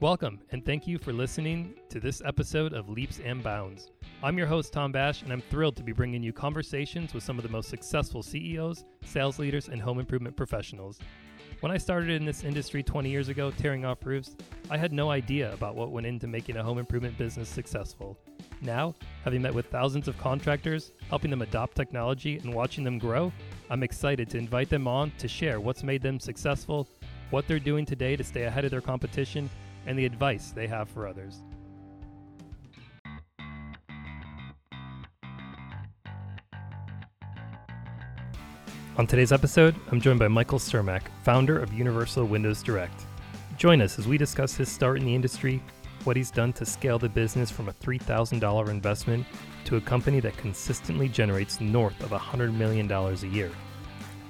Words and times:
Welcome, 0.00 0.38
and 0.52 0.64
thank 0.64 0.86
you 0.86 0.96
for 0.96 1.12
listening 1.12 1.74
to 1.88 1.98
this 1.98 2.22
episode 2.24 2.72
of 2.72 2.88
Leaps 2.88 3.18
and 3.18 3.42
Bounds. 3.42 3.90
I'm 4.22 4.38
your 4.38 4.46
host, 4.46 4.72
Tom 4.72 4.92
Bash, 4.92 5.22
and 5.22 5.32
I'm 5.32 5.40
thrilled 5.40 5.74
to 5.74 5.82
be 5.82 5.90
bringing 5.90 6.22
you 6.22 6.32
conversations 6.32 7.12
with 7.12 7.24
some 7.24 7.36
of 7.36 7.42
the 7.42 7.48
most 7.48 7.68
successful 7.68 8.22
CEOs, 8.22 8.84
sales 9.04 9.40
leaders, 9.40 9.66
and 9.66 9.82
home 9.82 9.98
improvement 9.98 10.36
professionals. 10.36 11.00
When 11.58 11.72
I 11.72 11.78
started 11.78 12.10
in 12.10 12.24
this 12.24 12.44
industry 12.44 12.80
20 12.80 13.10
years 13.10 13.28
ago, 13.28 13.50
tearing 13.50 13.84
off 13.84 14.06
roofs, 14.06 14.36
I 14.70 14.76
had 14.76 14.92
no 14.92 15.10
idea 15.10 15.52
about 15.52 15.74
what 15.74 15.90
went 15.90 16.06
into 16.06 16.28
making 16.28 16.58
a 16.58 16.62
home 16.62 16.78
improvement 16.78 17.18
business 17.18 17.48
successful. 17.48 18.16
Now, 18.60 18.94
having 19.24 19.42
met 19.42 19.52
with 19.52 19.66
thousands 19.66 20.06
of 20.06 20.16
contractors, 20.16 20.92
helping 21.08 21.32
them 21.32 21.42
adopt 21.42 21.74
technology, 21.74 22.38
and 22.38 22.54
watching 22.54 22.84
them 22.84 22.98
grow, 22.98 23.32
I'm 23.68 23.82
excited 23.82 24.30
to 24.30 24.38
invite 24.38 24.70
them 24.70 24.86
on 24.86 25.10
to 25.18 25.26
share 25.26 25.58
what's 25.58 25.82
made 25.82 26.02
them 26.02 26.20
successful, 26.20 26.88
what 27.30 27.48
they're 27.48 27.58
doing 27.58 27.84
today 27.84 28.14
to 28.14 28.22
stay 28.22 28.44
ahead 28.44 28.64
of 28.64 28.70
their 28.70 28.80
competition, 28.80 29.50
and 29.88 29.98
the 29.98 30.04
advice 30.04 30.52
they 30.52 30.66
have 30.66 30.88
for 30.90 31.08
others. 31.08 31.40
On 38.98 39.06
today's 39.06 39.32
episode, 39.32 39.74
I'm 39.90 40.00
joined 40.00 40.18
by 40.18 40.28
Michael 40.28 40.58
Strmac, 40.58 41.02
founder 41.22 41.58
of 41.58 41.72
Universal 41.72 42.26
Windows 42.26 42.62
Direct. 42.62 43.06
Join 43.56 43.80
us 43.80 43.98
as 43.98 44.06
we 44.06 44.18
discuss 44.18 44.56
his 44.56 44.68
start 44.70 44.98
in 44.98 45.06
the 45.06 45.14
industry, 45.14 45.62
what 46.04 46.16
he's 46.16 46.30
done 46.30 46.52
to 46.54 46.66
scale 46.66 46.98
the 46.98 47.08
business 47.08 47.50
from 47.50 47.68
a 47.68 47.72
$3,000 47.72 48.68
investment 48.68 49.26
to 49.64 49.76
a 49.76 49.80
company 49.80 50.20
that 50.20 50.36
consistently 50.36 51.08
generates 51.08 51.60
north 51.60 51.98
of 52.02 52.10
$100 52.10 52.54
million 52.54 52.90
a 52.90 53.14
year. 53.26 53.50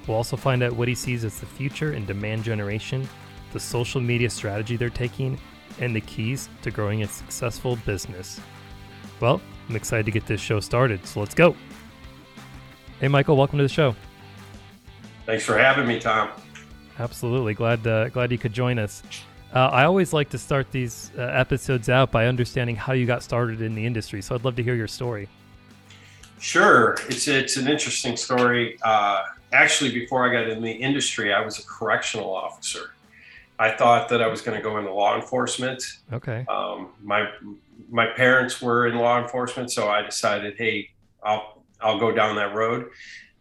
We'll 0.06 0.18
also 0.18 0.36
find 0.36 0.62
out 0.62 0.74
what 0.74 0.88
he 0.88 0.94
sees 0.94 1.24
as 1.24 1.40
the 1.40 1.46
future 1.46 1.94
in 1.94 2.06
demand 2.06 2.44
generation 2.44 3.08
the 3.52 3.60
social 3.60 4.00
media 4.00 4.30
strategy 4.30 4.76
they're 4.76 4.90
taking, 4.90 5.38
and 5.80 5.94
the 5.94 6.00
keys 6.00 6.48
to 6.62 6.70
growing 6.70 7.02
a 7.02 7.08
successful 7.08 7.77
business. 7.86 8.40
Well, 9.20 9.40
I'm 9.68 9.77
excited 9.77 10.06
to 10.06 10.12
get 10.12 10.27
this 10.27 10.40
show 10.40 10.60
started, 10.60 11.05
so 11.06 11.20
let's 11.20 11.34
go. 11.34 11.55
Hey, 13.00 13.08
Michael, 13.08 13.36
welcome 13.36 13.58
to 13.58 13.64
the 13.64 13.68
show. 13.68 13.94
Thanks 15.27 15.44
for 15.44 15.58
having 15.58 15.86
me, 15.86 16.00
Tom. 16.00 16.30
Absolutely, 16.98 17.55
glad 17.55 17.86
uh, 17.86 18.08
glad 18.08 18.32
you 18.32 18.38
could 18.38 18.52
join 18.52 18.78
us. 18.78 19.02
Uh, 19.55 19.68
I 19.68 19.84
always 19.84 20.12
like 20.12 20.28
to 20.30 20.38
start 20.38 20.70
these 20.72 21.10
uh, 21.16 21.22
episodes 21.22 21.88
out 21.88 22.10
by 22.10 22.27
understanding 22.27 22.77
how 22.77 22.92
you 22.92 23.06
got 23.06 23.22
started 23.22 23.62
in 23.62 23.74
the 23.74 23.84
industry. 23.84 24.20
So 24.20 24.34
I'd 24.34 24.44
love 24.44 24.56
to 24.56 24.62
hear 24.62 24.74
your 24.74 24.88
story. 24.88 25.28
Sure, 26.40 26.96
it's 27.08 27.28
it's 27.28 27.56
an 27.56 27.68
interesting 27.68 28.16
story. 28.16 28.78
Uh, 28.83 29.22
actually, 29.52 29.92
before 29.92 30.28
I 30.28 30.33
got 30.33 30.48
in 30.48 30.62
the 30.62 30.70
industry, 30.70 31.33
I 31.33 31.40
was 31.40 31.58
a 31.58 31.62
correctional 31.62 32.34
officer. 32.34 32.90
I 33.59 33.70
thought 33.73 34.09
that 34.11 34.23
I 34.23 34.28
was 34.28 34.41
going 34.41 34.56
to 34.56 34.62
go 34.62 34.78
into 34.78 34.92
law 34.92 35.17
enforcement. 35.17 35.83
Okay. 36.12 36.45
Um, 36.48 36.91
my 37.03 37.28
my 37.91 38.06
parents 38.06 38.61
were 38.62 38.87
in 38.87 38.97
law 38.97 39.20
enforcement, 39.20 39.73
so 39.73 39.89
I 39.89 40.03
decided, 40.03 40.55
hey, 40.56 40.91
I'll 41.23 41.64
I'll 41.81 41.98
go 41.98 42.12
down 42.12 42.36
that 42.36 42.55
road. 42.55 42.91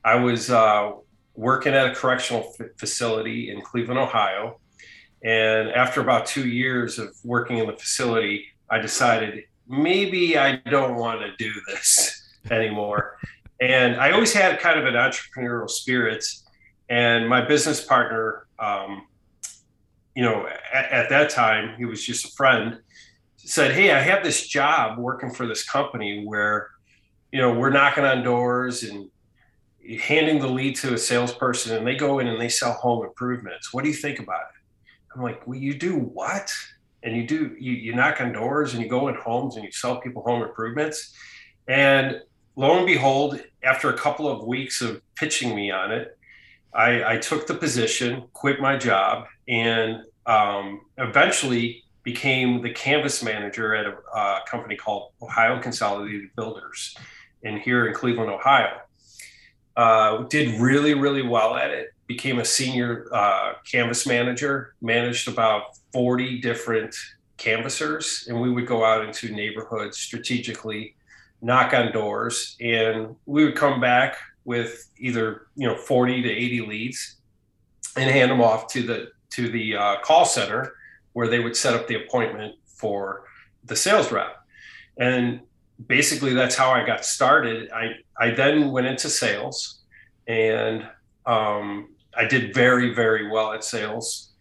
I 0.04 0.16
was 0.16 0.50
uh, 0.50 0.94
working 1.36 1.73
at 1.73 1.92
a 1.92 1.95
correctional 1.95 2.54
f- 2.60 2.68
facility 2.78 3.52
in 3.52 3.62
Cleveland, 3.62 4.00
Ohio, 4.00 4.60
and 5.23 5.70
after 5.70 6.02
about 6.02 6.26
two 6.26 6.48
years 6.48 6.98
of 6.98 7.16
working 7.23 7.58
in 7.60 7.68
the 7.68 7.73
facility, 7.73 8.45
I 8.70 8.80
decided 8.80 9.44
maybe 9.68 10.38
I 10.38 10.56
don't 10.56 10.95
want 10.95 11.22
to 11.22 11.36
do 11.38 11.52
this 11.68 12.23
anymore. 12.52 13.18
and 13.62 13.98
I 13.98 14.12
always 14.12 14.34
had 14.34 14.60
kind 14.60 14.80
of 14.80 14.86
an 14.86 14.94
entrepreneurial 14.95 15.70
spirit, 15.70 16.23
and 16.90 17.30
my 17.30 17.42
business 17.45 17.84
partner. 17.84 18.48
Um, 18.58 19.06
you 20.18 20.23
know, 20.23 20.48
at, 20.73 20.92
at, 20.92 21.10
that 21.10 21.30
time, 21.30 21.76
he 21.78 21.86
was 21.86 22.04
just 22.04 22.26
a 22.26 22.32
friend, 22.32 22.80
said, 23.36 23.72
Hey, 23.72 23.92
I 23.92 24.00
have 24.00 24.23
this 24.23 24.48
job 24.48 24.98
working 24.98 25.30
for 25.30 25.46
this 25.46 25.64
company 25.64 26.26
where, 26.26 26.72
you 27.32 27.39
know, 27.39 27.54
we're 27.54 27.70
knocking 27.70 28.04
on 28.04 28.23
doors 28.23 28.82
and 28.82 29.11
handing 30.02 30.39
the 30.39 30.48
lead 30.48 30.76
to 30.77 30.95
a 30.95 30.98
salesperson 30.98 31.77
and 31.77 31.86
they 31.86 31.95
go 31.95 32.17
in 32.17 32.26
and 32.26 32.42
they 32.42 32.50
sell 32.50 32.73
home 32.73 33.06
improvements. 33.06 33.72
What 33.72 33.83
do 33.83 33.92
you 33.92 33.95
think 33.95 34.17
about 34.17 34.42
it? 34.42 35.16
I'm 35.16 35.22
like, 35.22 35.45
Well, 35.45 35.60
you 35.60 35.76
do 35.76 36.00
what? 36.00 36.52
And 37.04 37.16
you 37.16 37.27
do, 37.27 37.56
you, 37.60 37.73
you 37.73 37.94
knock 37.94 38.20
on 38.20 38.33
doors 38.33 38.73
and 38.73 38.82
you 38.82 38.89
go 38.89 39.10
in 39.10 39.16
homes 39.16 39.56
and 39.56 39.64
you 39.64 39.72
sell 39.72 40.02
people 40.02 40.23
home 40.23 40.42
improvements. 40.42 41.14
And 41.67 42.22
lo 42.56 42.76
and 42.76 42.88
behold, 42.88 43.39
after 43.61 43.92
a 43.92 43.98
couple 43.98 44.27
of 44.27 44.48
weeks 44.48 44.82
of 44.82 45.00
pitching 45.14 45.56
me 45.56 45.70
on 45.70 45.92
it, 45.92 46.17
I, 46.73 47.14
I 47.14 47.17
took 47.17 47.45
the 47.45 47.54
position, 47.54 48.23
quit 48.33 48.60
my 48.60 48.77
job, 48.77 49.27
and 49.48 50.04
um, 50.27 50.82
eventually 50.98 51.83
became 52.04 52.61
the 52.61 52.70
canvas 52.70 53.23
manager 53.23 53.76
at 53.76 53.86
a 53.86 54.39
company 54.48 54.76
called 54.76 55.11
Ohio 55.21 55.60
Consolidated 55.60 56.30
Builders 56.36 56.95
in 57.43 57.60
here 57.60 57.88
in 57.88 57.93
Cleveland, 57.93 58.30
Ohio. 58.30 58.80
Uh, 59.76 60.23
did 60.23 60.60
really, 60.60 60.93
really 60.93 61.21
well 61.21 61.55
at 61.55 61.71
it. 61.71 61.89
Became 62.08 62.39
a 62.39 62.45
senior 62.45 63.08
uh, 63.14 63.54
canvas 63.70 64.08
manager, 64.08 64.73
managed 64.82 65.27
about 65.27 65.77
40 65.92 66.39
different 66.39 66.95
canvassers, 67.38 68.26
and 68.27 68.39
we 68.39 68.49
would 68.49 68.65
go 68.65 68.83
out 68.83 69.05
into 69.05 69.30
neighborhoods 69.30 69.98
strategically, 69.98 70.95
knock 71.42 71.73
on 71.73 71.92
doors, 71.92 72.55
and 72.59 73.15
we 73.26 73.45
would 73.45 73.55
come 73.55 73.80
back 73.80 74.17
with 74.45 74.89
either 74.98 75.48
you 75.55 75.67
know 75.67 75.76
40 75.76 76.21
to 76.21 76.30
80 76.30 76.61
leads 76.61 77.17
and 77.98 78.09
hand 78.09 78.32
them 78.32 78.42
off 78.42 78.67
to 78.67 78.82
the 78.82 79.11
to 79.32 79.49
the 79.49 79.76
uh, 79.76 79.95
call 80.02 80.26
center 80.26 80.73
where 81.14 81.27
they 81.27 81.39
would 81.39 81.55
set 81.55 81.73
up 81.73 81.88
the 81.88 81.95
appointment 81.95 82.55
for 82.65 83.23
the 83.65 83.76
sales 83.76 84.11
rep. 84.11 84.38
And 84.98 85.42
basically, 85.86 86.33
that's 86.33 86.55
how 86.55 86.71
I 86.71 86.86
got 86.86 87.05
started. 87.05 87.70
I, 87.71 87.93
I 88.20 88.32
then 88.32 88.71
went 88.71 88.88
into 88.88 89.10
sales 89.10 89.82
and 90.27 90.88
um, 91.26 91.89
I 92.15 92.26
did 92.26 92.54
very, 92.54 92.93
very 92.93 93.30
well 93.30 93.54
at 93.54 93.64
sales. 93.64 94.32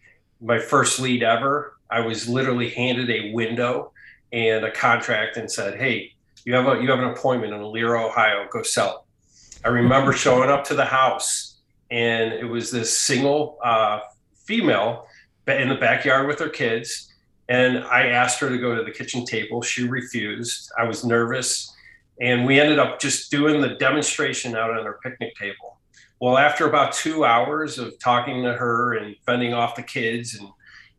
My 0.41 0.59
first 0.59 0.99
lead 0.99 1.23
ever, 1.23 1.77
I 1.89 2.01
was 2.01 2.27
literally 2.27 2.69
handed 2.69 3.09
a 3.09 3.31
window 3.33 3.91
and 4.31 4.65
a 4.65 4.71
contract 4.71 5.37
and 5.37 5.49
said, 5.49 5.79
Hey, 5.79 6.13
you 6.45 6.53
have 6.53 6.67
a 6.67 6.81
you 6.81 6.89
have 6.89 6.99
an 6.99 7.09
appointment 7.09 7.53
in 7.53 7.59
Elyria, 7.59 8.07
Ohio, 8.07 8.47
go 8.51 8.61
sell 8.61 9.05
it. 9.05 9.65
I 9.65 9.69
remember 9.69 10.13
showing 10.13 10.49
up 10.49 10.63
to 10.65 10.75
the 10.75 10.85
house 10.85 11.57
and 11.89 12.33
it 12.33 12.45
was 12.45 12.71
this 12.71 12.97
single 12.97 13.57
uh, 13.63 13.99
female 14.47 15.07
but 15.47 15.61
in 15.61 15.69
the 15.69 15.75
backyard 15.75 16.27
with 16.27 16.37
her 16.39 16.49
kids. 16.49 17.11
And 17.49 17.79
I 17.85 18.07
asked 18.07 18.39
her 18.41 18.49
to 18.49 18.57
go 18.57 18.75
to 18.75 18.83
the 18.83 18.91
kitchen 18.91 19.25
table. 19.25 19.61
She 19.61 19.87
refused. 19.87 20.69
I 20.77 20.83
was 20.83 21.05
nervous. 21.05 21.73
And 22.19 22.45
we 22.45 22.59
ended 22.59 22.77
up 22.77 22.99
just 22.99 23.31
doing 23.31 23.61
the 23.61 23.69
demonstration 23.75 24.55
out 24.55 24.71
on 24.71 24.85
our 24.85 24.99
picnic 25.01 25.35
table. 25.37 25.79
Well, 26.19 26.37
after 26.37 26.67
about 26.67 26.91
two 26.91 27.23
hours 27.23 27.79
of 27.79 27.97
talking 27.99 28.43
to 28.43 28.53
her 28.53 28.95
and 28.95 29.15
fending 29.25 29.53
off 29.53 29.75
the 29.75 29.83
kids 29.83 30.35
and, 30.35 30.49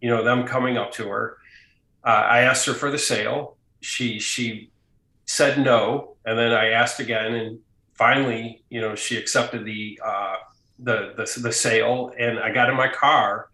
you 0.00 0.08
know, 0.08 0.25
them 0.25 0.47
coming 0.47 0.78
up 0.78 0.92
to 0.92 1.08
her, 1.08 1.37
uh, 2.04 2.08
I 2.08 2.41
asked 2.41 2.64
her 2.66 2.75
for 2.75 2.91
the 2.91 2.98
sale. 2.98 3.58
She, 3.81 4.19
she 4.19 4.70
said 5.26 5.62
no. 5.62 6.16
And 6.25 6.38
then 6.38 6.53
I 6.53 6.70
asked 6.70 7.00
again. 7.00 7.34
And 7.34 7.58
finally, 7.92 8.62
you 8.70 8.81
know, 8.81 8.94
she 8.94 9.19
accepted 9.19 9.66
the, 9.66 10.00
uh, 10.03 10.37
the, 10.78 11.12
the, 11.16 11.41
the 11.41 11.53
sale 11.53 12.12
and 12.19 12.39
I 12.39 12.53
got 12.53 12.71
in 12.71 12.77
my 12.77 12.89
car 12.89 13.49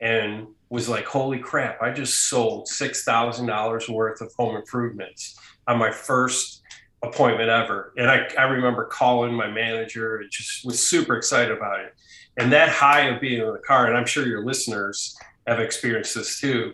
and 0.00 0.46
was 0.70 0.88
like, 0.88 1.06
holy 1.06 1.38
crap, 1.38 1.80
I 1.80 1.92
just 1.92 2.28
sold 2.28 2.66
$6,000 2.66 3.88
worth 3.88 4.20
of 4.20 4.32
home 4.36 4.56
improvements 4.56 5.38
on 5.66 5.78
my 5.78 5.90
first 5.90 6.62
appointment 7.02 7.48
ever. 7.48 7.92
And 7.96 8.10
I, 8.10 8.26
I 8.38 8.44
remember 8.44 8.86
calling 8.86 9.32
my 9.32 9.48
manager 9.48 10.16
and 10.16 10.30
just 10.30 10.64
was 10.64 10.84
super 10.84 11.16
excited 11.16 11.56
about 11.56 11.80
it. 11.80 11.94
And 12.36 12.52
that 12.52 12.68
high 12.70 13.02
of 13.02 13.20
being 13.20 13.40
in 13.40 13.52
the 13.52 13.60
car, 13.60 13.86
and 13.86 13.96
I'm 13.96 14.06
sure 14.06 14.26
your 14.26 14.44
listeners 14.44 15.16
have 15.46 15.60
experienced 15.60 16.14
this 16.14 16.40
too, 16.40 16.72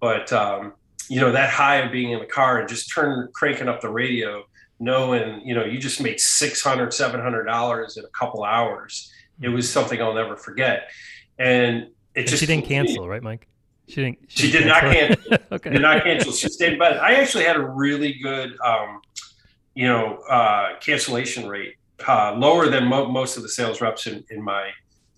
but 0.00 0.32
um, 0.32 0.74
you 1.08 1.20
know, 1.20 1.32
that 1.32 1.50
high 1.50 1.76
of 1.76 1.90
being 1.90 2.12
in 2.12 2.20
the 2.20 2.26
car 2.26 2.60
and 2.60 2.68
just 2.68 2.94
turn 2.94 3.28
cranking 3.34 3.68
up 3.68 3.80
the 3.80 3.88
radio, 3.88 4.44
knowing, 4.78 5.40
you 5.44 5.54
know, 5.54 5.64
you 5.64 5.78
just 5.78 6.00
made 6.00 6.20
600, 6.20 6.94
700 6.94 7.44
dollars 7.44 7.96
in 7.96 8.04
a 8.04 8.08
couple 8.08 8.44
hours. 8.44 9.12
It 9.40 9.48
was 9.48 9.70
something 9.70 10.00
I'll 10.00 10.14
never 10.14 10.36
forget. 10.36 10.90
And 11.38 11.88
it 12.14 12.26
just 12.26 12.40
she 12.40 12.46
didn't 12.46 12.66
cancel, 12.66 13.08
right, 13.08 13.22
Mike? 13.22 13.46
She 13.88 13.96
didn't. 13.96 14.18
She, 14.28 14.46
she 14.46 14.52
did 14.52 14.64
cancel. 14.64 14.88
not 14.88 14.94
cancel. 14.94 15.46
okay. 15.56 15.70
Did 15.70 15.82
not 15.82 16.04
cancel. 16.04 16.32
She 16.32 16.48
stayed 16.48 16.78
but 16.78 16.98
I 16.98 17.14
actually 17.14 17.44
had 17.44 17.56
a 17.56 17.66
really 17.66 18.14
good, 18.14 18.58
um, 18.60 19.00
you 19.74 19.86
know, 19.86 20.18
uh, 20.28 20.78
cancellation 20.80 21.48
rate, 21.48 21.74
uh, 22.06 22.34
lower 22.36 22.68
than 22.68 22.84
mo- 22.86 23.08
most 23.08 23.36
of 23.36 23.42
the 23.42 23.48
sales 23.48 23.80
reps 23.80 24.06
in, 24.06 24.24
in 24.30 24.42
my 24.42 24.70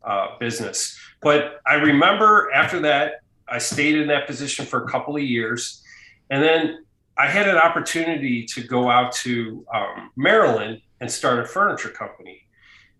uh, 0.04 0.38
business. 0.38 0.98
But 1.20 1.60
I 1.66 1.74
remember 1.74 2.50
after 2.52 2.80
that, 2.80 3.22
I 3.48 3.58
stayed 3.58 3.96
in 3.96 4.08
that 4.08 4.26
position 4.26 4.64
for 4.64 4.84
a 4.84 4.88
couple 4.88 5.16
of 5.16 5.22
years, 5.22 5.82
and 6.30 6.42
then 6.42 6.84
I 7.18 7.28
had 7.28 7.48
an 7.48 7.56
opportunity 7.56 8.44
to 8.46 8.62
go 8.62 8.90
out 8.90 9.12
to 9.16 9.66
um, 9.72 10.10
Maryland 10.16 10.80
and 11.00 11.10
start 11.10 11.38
a 11.38 11.44
furniture 11.44 11.90
company. 11.90 12.41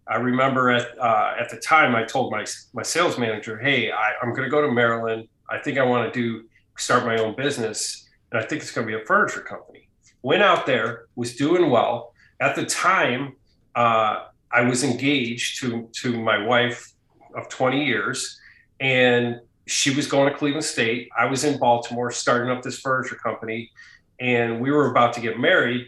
I 0.07 0.17
remember 0.17 0.71
at 0.71 0.99
uh, 0.99 1.35
at 1.39 1.49
the 1.51 1.59
time 1.59 1.95
I 1.95 2.05
told 2.05 2.33
my 2.33 2.45
my 2.73 2.83
sales 2.83 3.19
manager, 3.19 3.59
"Hey, 3.59 3.91
I, 3.91 4.13
am 4.23 4.31
going 4.31 4.45
to 4.45 4.51
go 4.51 4.61
to 4.61 4.71
Maryland. 4.71 5.29
I 5.49 5.59
think 5.59 5.79
I 5.79 5.85
want 5.85 6.13
to 6.13 6.21
do 6.21 6.45
start 6.77 7.05
my 7.05 7.17
own 7.19 7.37
business, 7.37 8.09
and 8.31 8.41
I 8.41 8.45
think 8.45 8.63
it's 8.63 8.73
going 8.73 8.87
to 8.87 8.97
be 8.97 9.01
a 9.01 9.07
furniture 9.07 9.41
company. 9.41 9.89
Went 10.23 10.43
out 10.43 10.67
there, 10.67 11.07
was 11.15 11.37
doing 11.37 11.71
well. 11.71 12.15
At 12.41 12.57
the 12.57 12.67
time, 12.67 13.37
uh, 13.75 14.25
I 14.51 14.63
was 14.63 14.83
engaged 14.83 15.61
to 15.61 15.89
to 16.01 16.21
my 16.21 16.45
wife 16.45 16.93
of 17.37 17.49
20 17.49 17.85
years, 17.85 18.39
and 18.81 19.41
she 19.67 19.95
was 19.95 20.07
going 20.07 20.31
to 20.31 20.37
Cleveland 20.37 20.65
State. 20.65 21.09
I 21.17 21.27
was 21.27 21.45
in 21.45 21.59
Baltimore 21.59 22.11
starting 22.11 22.51
up 22.51 22.63
this 22.63 22.81
furniture 22.81 23.15
company, 23.15 23.71
and 24.19 24.61
we 24.61 24.71
were 24.71 24.91
about 24.91 25.13
to 25.15 25.21
get 25.21 25.39
married. 25.39 25.87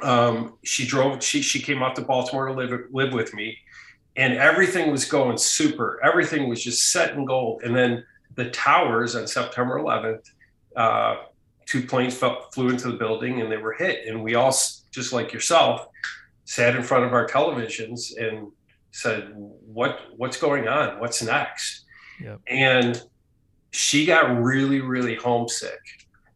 Um, 0.00 0.54
she 0.64 0.86
drove. 0.86 1.22
She 1.22 1.42
she 1.42 1.60
came 1.60 1.82
out 1.82 1.94
to 1.96 2.02
Baltimore 2.02 2.46
to 2.46 2.54
live 2.54 2.72
live 2.90 3.12
with 3.12 3.34
me, 3.34 3.56
and 4.16 4.34
everything 4.34 4.90
was 4.90 5.04
going 5.04 5.38
super. 5.38 6.00
Everything 6.04 6.48
was 6.48 6.62
just 6.62 6.90
set 6.90 7.14
in 7.14 7.24
gold. 7.24 7.62
And 7.62 7.74
then 7.74 8.04
the 8.34 8.50
towers 8.50 9.14
on 9.14 9.26
September 9.26 9.78
11th, 9.78 10.30
uh, 10.76 11.16
two 11.66 11.86
planes 11.86 12.14
fell, 12.14 12.48
flew 12.52 12.70
into 12.70 12.90
the 12.90 12.96
building 12.96 13.40
and 13.40 13.50
they 13.50 13.56
were 13.56 13.72
hit. 13.72 14.06
And 14.06 14.22
we 14.22 14.34
all, 14.34 14.54
just 14.90 15.12
like 15.12 15.32
yourself, 15.32 15.86
sat 16.44 16.76
in 16.76 16.82
front 16.82 17.04
of 17.04 17.12
our 17.12 17.26
televisions 17.26 18.16
and 18.18 18.48
said, 18.90 19.32
"What 19.34 20.00
what's 20.16 20.36
going 20.36 20.68
on? 20.68 21.00
What's 21.00 21.22
next?" 21.22 21.84
Yep. 22.20 22.40
And 22.46 23.02
she 23.70 24.04
got 24.04 24.42
really 24.42 24.80
really 24.80 25.14
homesick, 25.14 25.80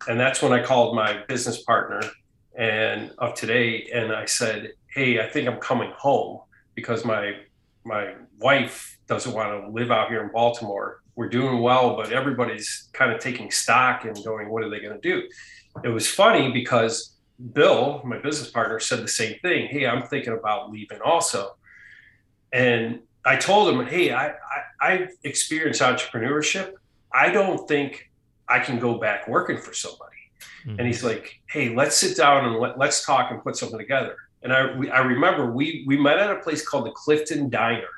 and 0.09 0.19
that's 0.19 0.41
when 0.41 0.53
I 0.53 0.63
called 0.63 0.95
my 0.97 1.23
business 1.29 1.63
partner 1.63 2.01
and 2.57 3.13
of 3.19 3.35
today, 3.35 3.91
and 3.93 4.13
I 4.13 4.25
said, 4.25 4.73
"Hey, 4.89 5.21
I 5.21 5.29
think 5.29 5.49
I'm 5.49 5.61
coming 5.61 5.93
home 5.97 6.41
because 6.75 7.05
my 7.05 7.35
my 7.87 8.15
wife 8.39 8.99
doesn't 9.07 9.33
want 9.33 9.65
to 9.65 9.71
live 9.71 9.91
out 9.91 10.09
here 10.09 10.23
in 10.23 10.31
Baltimore. 10.33 11.03
We're 11.15 11.29
doing 11.29 11.61
well, 11.61 11.97
but 11.97 12.13
everybody's 12.13 12.89
kind 12.93 13.13
of 13.13 13.21
taking 13.21 13.51
stock 13.51 14.05
and 14.05 14.17
going, 14.25 14.51
what 14.51 14.65
are 14.65 14.69
they 14.69 14.81
going 14.81 15.01
to 15.01 15.09
do? 15.09 15.27
It 15.85 15.89
was 15.89 16.11
funny 16.11 16.53
because 16.53 17.17
Bill, 17.53 18.03
my 18.05 18.19
business 18.19 18.51
partner, 18.51 18.81
said 18.81 19.03
the 19.03 19.09
same 19.09 19.39
thing. 19.41 19.69
Hey, 19.69 19.87
I'm 19.87 20.03
thinking 20.03 20.33
about 20.33 20.71
leaving 20.71 21.01
also. 21.01 21.57
And 22.53 23.01
I 23.25 23.37
told 23.37 23.73
him, 23.73 23.87
hey, 23.87 24.13
I, 24.13 24.29
I, 24.29 24.35
I've 24.81 25.11
experienced 25.23 25.81
entrepreneurship. 25.81 26.73
I 27.13 27.31
don't 27.31 27.69
think 27.69 28.11
I 28.49 28.59
can 28.59 28.79
go 28.79 28.99
back 28.99 29.29
working 29.29 29.59
for 29.59 29.73
somebody. 29.73 30.16
Mm-hmm. 30.67 30.79
And 30.79 30.87
he's 30.87 31.05
like, 31.05 31.41
hey, 31.49 31.75
let's 31.75 31.97
sit 31.97 32.17
down 32.17 32.45
and 32.45 32.57
let, 32.57 32.79
let's 32.79 33.05
talk 33.05 33.31
and 33.31 33.43
put 33.43 33.57
something 33.57 33.79
together. 33.79 34.17
And 34.43 34.53
I, 34.53 34.77
we, 34.77 34.91
I 34.91 35.01
remember 35.01 35.51
we, 35.51 35.85
we 35.87 35.97
met 35.97 36.19
at 36.19 36.31
a 36.31 36.37
place 36.37 36.67
called 36.67 36.87
the 36.87 36.93
Clifton 36.93 37.51
Diner 37.51 37.89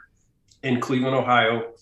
in 0.63 0.81
Cleveland, 0.81 1.15
Ohio. 1.15 1.73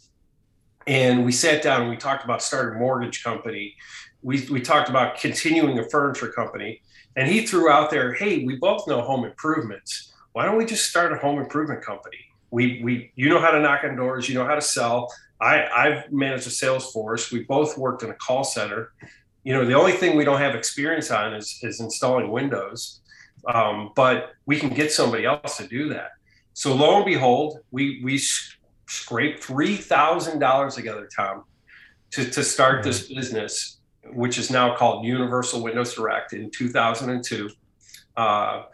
And 0.87 1.25
we 1.25 1.33
sat 1.33 1.63
down 1.63 1.83
and 1.83 1.91
we 1.91 1.97
talked 1.97 2.25
about 2.25 2.43
starting 2.43 2.77
a 2.77 2.79
mortgage 2.79 3.23
company. 3.23 3.75
We, 4.23 4.47
we 4.51 4.61
talked 4.61 4.89
about 4.89 5.19
continuing 5.19 5.79
a 5.79 5.89
furniture 5.89 6.29
company. 6.29 6.83
And 7.17 7.29
he 7.29 7.47
threw 7.47 7.71
out 7.71 7.91
there, 7.91 8.13
hey, 8.13 8.45
we 8.45 8.57
both 8.57 8.87
know 8.87 9.01
home 9.01 9.25
improvements. 9.25 10.13
Why 10.33 10.45
don't 10.45 10.59
we 10.59 10.67
just 10.67 10.89
start 10.89 11.13
a 11.13 11.17
home 11.17 11.39
improvement 11.39 11.83
company? 11.83 12.19
We, 12.51 12.81
we 12.83 13.13
you 13.17 13.29
know 13.29 13.41
how 13.41 13.51
to 13.51 13.61
knock 13.61 13.85
on 13.85 13.97
doors, 13.97 14.29
you 14.29 14.35
know 14.35 14.45
how 14.45 14.55
to 14.55 14.61
sell. 14.61 15.13
I, 15.41 15.67
I've 15.67 16.13
managed 16.13 16.47
a 16.47 16.51
sales 16.51 16.93
force. 16.93 17.33
We 17.33 17.45
both 17.45 17.77
worked 17.77 18.03
in 18.03 18.11
a 18.11 18.15
call 18.15 18.45
center. 18.45 18.93
You 19.47 19.53
know, 19.53 19.65
the 19.65 19.75
only 19.75 19.93
thing 19.93 20.17
we 20.17 20.25
don't 20.25 20.41
have 20.41 20.57
experience 20.57 21.13
on 21.13 21.33
is, 21.33 21.61
is 21.63 21.79
installing 21.79 22.33
windows. 22.33 23.01
Um, 23.47 23.93
but 23.95 24.33
we 24.45 24.59
can 24.59 24.71
get 24.71 24.91
somebody 24.91 25.25
else 25.25 25.59
to 25.59 25.69
do 25.69 25.89
that. 25.91 26.09
So 26.53 26.75
lo 26.75 26.97
and 26.97 27.05
behold, 27.05 27.61
we 27.71 28.01
we 28.03 28.21
scraped 28.89 29.45
three 29.45 29.77
thousand 29.77 30.41
dollars 30.41 30.75
together, 30.75 31.09
Tom, 31.15 31.45
to 32.11 32.29
to 32.29 32.43
start 32.43 32.81
mm-hmm. 32.81 32.89
this 32.89 33.09
business, 33.09 33.79
which 34.13 34.37
is 34.37 34.51
now 34.51 34.75
called 34.75 35.05
Universal 35.05 35.63
Windows 35.63 35.95
Direct 35.95 36.33
in 36.33 36.51
2002. 36.51 37.49
Uh, 38.17 38.65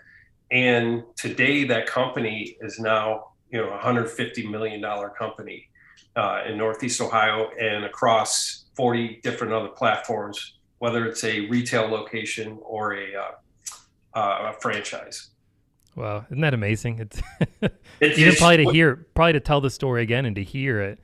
and 0.50 1.02
today, 1.16 1.64
that 1.64 1.86
company 1.86 2.56
is 2.62 2.78
now 2.78 3.32
you 3.50 3.58
know 3.58 3.68
a 3.68 3.72
150 3.72 4.46
million 4.46 4.80
dollar 4.80 5.10
company 5.10 5.68
uh, 6.16 6.44
in 6.48 6.56
Northeast 6.56 6.98
Ohio 7.02 7.50
and 7.60 7.84
across 7.84 8.64
40 8.74 9.20
different 9.22 9.52
other 9.52 9.68
platforms, 9.68 10.54
whether 10.82 11.06
it's 11.06 11.22
a 11.22 11.46
retail 11.46 11.86
location 11.86 12.58
or 12.60 12.94
a 12.94 13.14
uh, 13.14 14.18
uh, 14.18 14.50
a 14.50 14.60
franchise. 14.60 15.28
Wow, 15.94 16.26
isn't 16.26 16.40
that 16.40 16.54
amazing? 16.54 16.98
It's, 16.98 17.22
it's 18.00 18.18
even 18.18 18.34
probably 18.34 18.64
to 18.64 18.72
hear, 18.72 19.06
probably 19.14 19.34
to 19.34 19.40
tell 19.40 19.60
the 19.60 19.70
story 19.70 20.02
again 20.02 20.26
and 20.26 20.34
to 20.34 20.42
hear 20.42 20.80
it. 20.80 20.98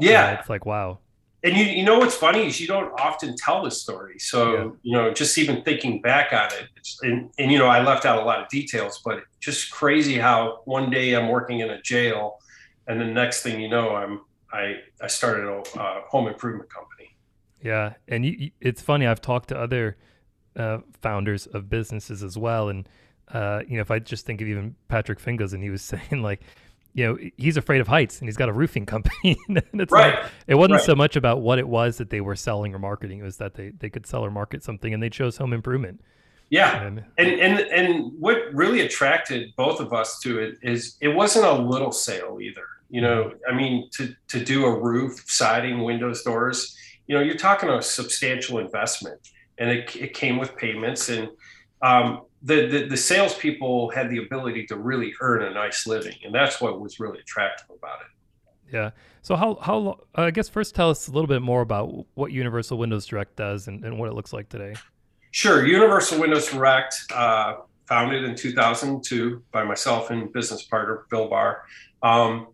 Yeah, 0.00 0.32
it's 0.32 0.50
like 0.50 0.66
wow. 0.66 0.98
And 1.44 1.56
you, 1.56 1.62
you 1.62 1.84
know 1.84 2.00
what's 2.00 2.16
funny 2.16 2.44
is 2.44 2.60
you 2.60 2.66
don't 2.66 2.90
often 2.98 3.36
tell 3.36 3.62
the 3.62 3.70
story. 3.70 4.18
So 4.18 4.52
yeah. 4.52 4.70
you 4.82 4.96
know, 4.96 5.14
just 5.14 5.38
even 5.38 5.62
thinking 5.62 6.00
back 6.00 6.32
on 6.32 6.48
it, 6.58 6.68
and, 7.02 7.30
and 7.38 7.52
you 7.52 7.58
know, 7.58 7.66
I 7.66 7.84
left 7.84 8.06
out 8.06 8.20
a 8.20 8.24
lot 8.24 8.42
of 8.42 8.48
details, 8.48 9.00
but 9.04 9.22
just 9.38 9.70
crazy 9.70 10.18
how 10.18 10.62
one 10.64 10.90
day 10.90 11.14
I'm 11.14 11.28
working 11.28 11.60
in 11.60 11.70
a 11.70 11.80
jail, 11.82 12.40
and 12.88 13.00
the 13.00 13.04
next 13.06 13.44
thing 13.44 13.60
you 13.60 13.68
know, 13.68 13.94
I'm 13.94 14.22
I 14.52 14.80
I 15.00 15.06
started 15.06 15.44
a 15.46 15.80
uh, 15.80 16.00
home 16.08 16.26
improvement 16.26 16.68
company. 16.68 16.99
Yeah, 17.62 17.94
and 18.08 18.24
you, 18.24 18.50
it's 18.60 18.80
funny. 18.80 19.06
I've 19.06 19.20
talked 19.20 19.50
to 19.50 19.58
other 19.58 19.96
uh, 20.56 20.78
founders 21.00 21.46
of 21.46 21.68
businesses 21.68 22.22
as 22.22 22.36
well. 22.36 22.68
And 22.68 22.88
uh, 23.32 23.62
you 23.66 23.76
know, 23.76 23.82
if 23.82 23.90
I 23.90 23.98
just 23.98 24.26
think 24.26 24.40
of 24.40 24.48
even 24.48 24.74
Patrick 24.88 25.20
Fingers, 25.20 25.52
and 25.52 25.62
he 25.62 25.70
was 25.70 25.82
saying 26.10 26.22
like, 26.22 26.40
you 26.92 27.06
know, 27.06 27.18
he's 27.36 27.56
afraid 27.56 27.80
of 27.80 27.88
heights, 27.88 28.18
and 28.20 28.28
he's 28.28 28.36
got 28.36 28.48
a 28.48 28.52
roofing 28.52 28.86
company. 28.86 29.36
and 29.48 29.62
it's 29.74 29.92
right. 29.92 30.14
Like, 30.14 30.32
it 30.46 30.54
wasn't 30.56 30.78
right. 30.78 30.82
so 30.82 30.94
much 30.94 31.16
about 31.16 31.40
what 31.40 31.58
it 31.58 31.68
was 31.68 31.98
that 31.98 32.10
they 32.10 32.20
were 32.20 32.36
selling 32.36 32.74
or 32.74 32.78
marketing; 32.78 33.20
it 33.20 33.24
was 33.24 33.36
that 33.36 33.54
they 33.54 33.70
they 33.70 33.90
could 33.90 34.06
sell 34.06 34.24
or 34.24 34.30
market 34.30 34.62
something, 34.64 34.92
and 34.92 35.02
they 35.02 35.10
chose 35.10 35.36
home 35.36 35.52
improvement. 35.52 36.00
Yeah, 36.50 36.82
and 36.82 37.04
and 37.16 37.60
and 37.60 38.12
what 38.18 38.38
really 38.52 38.80
attracted 38.80 39.54
both 39.56 39.78
of 39.78 39.92
us 39.92 40.18
to 40.20 40.40
it 40.40 40.58
is 40.62 40.96
it 41.00 41.08
wasn't 41.08 41.46
a 41.46 41.52
little 41.52 41.92
sale 41.92 42.38
either. 42.42 42.64
You 42.88 43.02
know, 43.02 43.24
mm-hmm. 43.24 43.54
I 43.54 43.56
mean, 43.56 43.88
to 43.92 44.12
to 44.28 44.44
do 44.44 44.66
a 44.66 44.80
roof, 44.80 45.22
siding, 45.26 45.84
windows, 45.84 46.22
doors. 46.22 46.76
You 47.10 47.16
know, 47.16 47.22
you're 47.22 47.34
talking 47.34 47.68
a 47.68 47.82
substantial 47.82 48.58
investment 48.58 49.20
and 49.58 49.68
it, 49.68 49.96
it 49.96 50.14
came 50.14 50.38
with 50.38 50.56
payments 50.56 51.08
and 51.08 51.28
um, 51.82 52.22
the, 52.42 52.66
the 52.68 52.86
the 52.86 52.96
salespeople 52.96 53.90
had 53.90 54.10
the 54.10 54.18
ability 54.18 54.66
to 54.66 54.76
really 54.76 55.12
earn 55.20 55.42
a 55.42 55.50
nice 55.50 55.86
living, 55.86 56.16
and 56.24 56.34
that's 56.34 56.60
what 56.60 56.80
was 56.80 57.00
really 57.00 57.18
attractive 57.18 57.66
about 57.76 58.00
it. 58.00 58.74
Yeah. 58.74 58.90
So 59.22 59.36
how 59.36 59.56
how 59.56 60.00
uh, 60.16 60.22
I 60.22 60.30
guess 60.30 60.48
first 60.48 60.74
tell 60.74 60.90
us 60.90 61.08
a 61.08 61.10
little 61.10 61.26
bit 61.26 61.42
more 61.42 61.60
about 61.60 62.06
what 62.14 62.32
Universal 62.32 62.78
Windows 62.78 63.06
Direct 63.06 63.36
does 63.36 63.68
and, 63.68 63.84
and 63.84 63.98
what 63.98 64.08
it 64.08 64.14
looks 64.14 64.32
like 64.32 64.48
today. 64.48 64.74
Sure. 65.32 65.66
Universal 65.66 66.20
Windows 66.20 66.50
Direct, 66.50 66.94
uh, 67.14 67.56
founded 67.86 68.24
in 68.24 68.34
2002 68.34 69.42
by 69.52 69.64
myself 69.64 70.10
and 70.10 70.32
business 70.32 70.62
partner 70.62 71.06
Bill 71.10 71.28
Barr. 71.28 71.64
Um, 72.02 72.48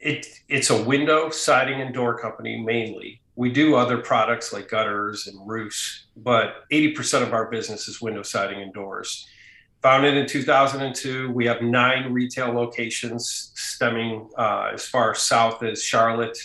it 0.00 0.26
it's 0.48 0.70
a 0.70 0.82
window 0.82 1.30
siding 1.30 1.80
and 1.80 1.94
door 1.94 2.18
company 2.18 2.60
mainly 2.60 3.20
we 3.36 3.50
do 3.50 3.74
other 3.76 3.98
products 3.98 4.52
like 4.52 4.68
gutters 4.68 5.26
and 5.26 5.48
roofs, 5.48 6.06
but 6.16 6.68
80% 6.70 7.22
of 7.22 7.32
our 7.32 7.50
business 7.50 7.88
is 7.88 8.00
window 8.00 8.22
siding 8.22 8.62
and 8.62 8.72
doors. 8.72 9.26
Founded 9.82 10.16
in 10.16 10.26
2002, 10.26 11.30
we 11.32 11.44
have 11.46 11.60
nine 11.60 12.12
retail 12.12 12.52
locations 12.52 13.52
stemming 13.54 14.28
uh, 14.38 14.70
as 14.72 14.86
far 14.86 15.14
south 15.14 15.62
as 15.62 15.82
Charlotte. 15.82 16.38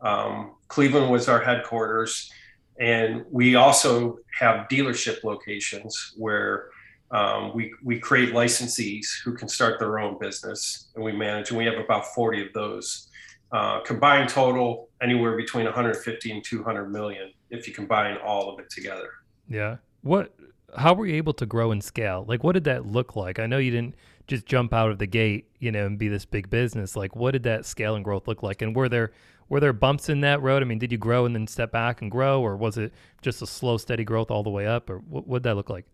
Um, 0.00 0.56
Cleveland 0.68 1.10
was 1.10 1.28
our 1.28 1.40
headquarters. 1.40 2.30
And 2.78 3.24
we 3.30 3.54
also 3.54 4.18
have 4.38 4.68
dealership 4.68 5.22
locations 5.22 6.12
where 6.16 6.70
um, 7.10 7.52
we, 7.54 7.72
we 7.82 7.98
create 7.98 8.34
licensees 8.34 9.06
who 9.24 9.34
can 9.34 9.48
start 9.48 9.78
their 9.78 10.00
own 10.00 10.18
business 10.18 10.88
and 10.94 11.04
we 11.04 11.12
manage, 11.12 11.50
and 11.50 11.58
we 11.58 11.64
have 11.66 11.78
about 11.78 12.06
40 12.14 12.46
of 12.46 12.52
those. 12.52 13.08
Uh, 13.52 13.80
combined 13.80 14.28
total 14.28 14.88
anywhere 15.00 15.36
between 15.36 15.64
150 15.64 16.32
and 16.32 16.42
200 16.42 16.88
million 16.90 17.32
if 17.50 17.68
you 17.68 17.74
combine 17.74 18.16
all 18.16 18.52
of 18.52 18.58
it 18.58 18.68
together. 18.70 19.10
Yeah. 19.48 19.76
What? 20.02 20.34
How 20.76 20.92
were 20.92 21.06
you 21.06 21.14
able 21.14 21.34
to 21.34 21.46
grow 21.46 21.70
and 21.70 21.82
scale? 21.82 22.24
Like, 22.26 22.42
what 22.42 22.52
did 22.52 22.64
that 22.64 22.84
look 22.84 23.14
like? 23.14 23.38
I 23.38 23.46
know 23.46 23.58
you 23.58 23.70
didn't 23.70 23.94
just 24.26 24.46
jump 24.46 24.72
out 24.72 24.90
of 24.90 24.98
the 24.98 25.06
gate, 25.06 25.48
you 25.60 25.70
know, 25.70 25.86
and 25.86 25.98
be 25.98 26.08
this 26.08 26.24
big 26.24 26.50
business. 26.50 26.96
Like, 26.96 27.14
what 27.14 27.30
did 27.30 27.44
that 27.44 27.64
scale 27.64 27.94
and 27.94 28.04
growth 28.04 28.26
look 28.26 28.42
like? 28.42 28.60
And 28.60 28.74
were 28.74 28.88
there 28.88 29.12
were 29.48 29.60
there 29.60 29.72
bumps 29.72 30.08
in 30.08 30.20
that 30.22 30.42
road? 30.42 30.62
I 30.62 30.64
mean, 30.64 30.78
did 30.78 30.90
you 30.90 30.98
grow 30.98 31.26
and 31.26 31.34
then 31.34 31.46
step 31.46 31.70
back 31.70 32.02
and 32.02 32.10
grow, 32.10 32.40
or 32.40 32.56
was 32.56 32.78
it 32.78 32.92
just 33.22 33.42
a 33.42 33.46
slow, 33.46 33.76
steady 33.76 34.04
growth 34.04 34.30
all 34.30 34.42
the 34.42 34.50
way 34.50 34.66
up, 34.66 34.88
or 34.88 34.98
what 34.98 35.26
would 35.28 35.42
that 35.42 35.54
look 35.54 35.70
like? 35.70 35.84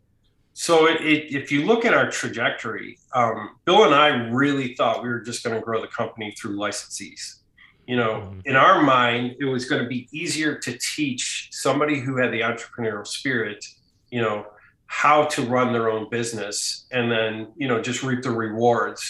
So, 0.53 0.87
it, 0.87 1.01
it, 1.01 1.35
if 1.35 1.53
you 1.53 1.65
look 1.65 1.85
at 1.85 1.93
our 1.95 2.11
trajectory, 2.11 2.99
um, 3.15 3.57
Bill 3.65 3.85
and 3.85 3.95
I 3.95 4.09
really 4.31 4.75
thought 4.75 5.03
we 5.03 5.09
were 5.09 5.21
just 5.21 5.45
going 5.45 5.57
to 5.57 5.63
grow 5.63 5.81
the 5.81 5.89
company 5.89 6.33
through 6.39 6.57
licensees 6.57 7.40
you 7.91 7.97
know 7.97 8.15
mm-hmm. 8.15 8.41
in 8.45 8.57
our 8.57 8.83
mind 8.83 9.37
it 9.41 9.45
was 9.45 9.65
going 9.69 9.83
to 9.83 9.89
be 9.89 10.09
easier 10.13 10.55
to 10.57 10.79
teach 10.95 11.49
somebody 11.51 11.99
who 11.99 12.17
had 12.17 12.31
the 12.33 12.41
entrepreneurial 12.41 13.07
spirit 13.07 13.65
you 14.11 14.21
know 14.21 14.47
how 14.87 15.25
to 15.25 15.43
run 15.43 15.73
their 15.73 15.89
own 15.91 16.09
business 16.11 16.87
and 16.93 17.11
then 17.11 17.53
you 17.57 17.69
know 17.69 17.81
just 17.81 18.03
reap 18.03 18.23
the 18.23 18.31
rewards 18.31 19.03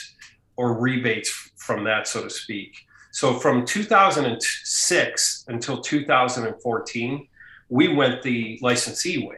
or 0.56 0.78
rebates 0.78 1.30
from 1.56 1.84
that 1.84 2.08
so 2.08 2.22
to 2.22 2.30
speak 2.30 2.72
so 3.12 3.34
from 3.34 3.64
2006 3.64 5.44
until 5.48 5.80
2014 5.80 7.28
we 7.70 7.88
went 7.94 8.22
the 8.22 8.58
licensee 8.60 9.26
way. 9.26 9.36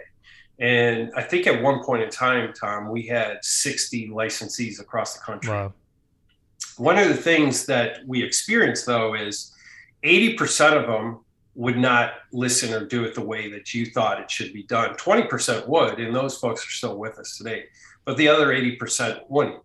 And 0.59 1.13
I 1.17 1.23
think 1.23 1.47
at 1.47 1.63
one 1.63 1.85
point 1.85 2.03
in 2.03 2.11
time, 2.11 2.53
Tom, 2.53 2.91
we 2.91 3.07
had 3.07 3.39
60 3.43 4.09
licensees 4.09 4.81
across 4.81 5.15
the 5.15 5.21
country. 5.21 5.53
Wow. 5.53 5.73
One 6.77 6.99
of 6.99 7.09
the 7.09 7.17
things 7.17 7.67
that 7.67 8.07
we 8.07 8.23
experienced, 8.23 8.87
though, 8.87 9.15
is 9.15 9.53
80% 10.05 10.81
of 10.81 10.87
them 10.87 11.21
would 11.55 11.77
not 11.77 12.15
listen 12.33 12.73
or 12.73 12.87
do 12.87 13.05
it 13.05 13.15
the 13.15 13.21
way 13.21 13.51
that 13.51 13.75
you 13.75 13.87
thought 13.87 14.21
it 14.21 14.31
should 14.31 14.53
be 14.53 14.63
done. 14.65 14.95
20% 14.95 15.69
would, 15.69 16.01
and 16.01 16.15
those 16.15 16.39
folks 16.39 16.67
are 16.67 16.71
still 16.71 16.97
with 16.97 17.19
us 17.19 17.37
today, 17.37 17.65
but 18.05 18.17
the 18.17 18.29
other 18.29 18.49
80% 18.49 19.23
wouldn't. 19.29 19.61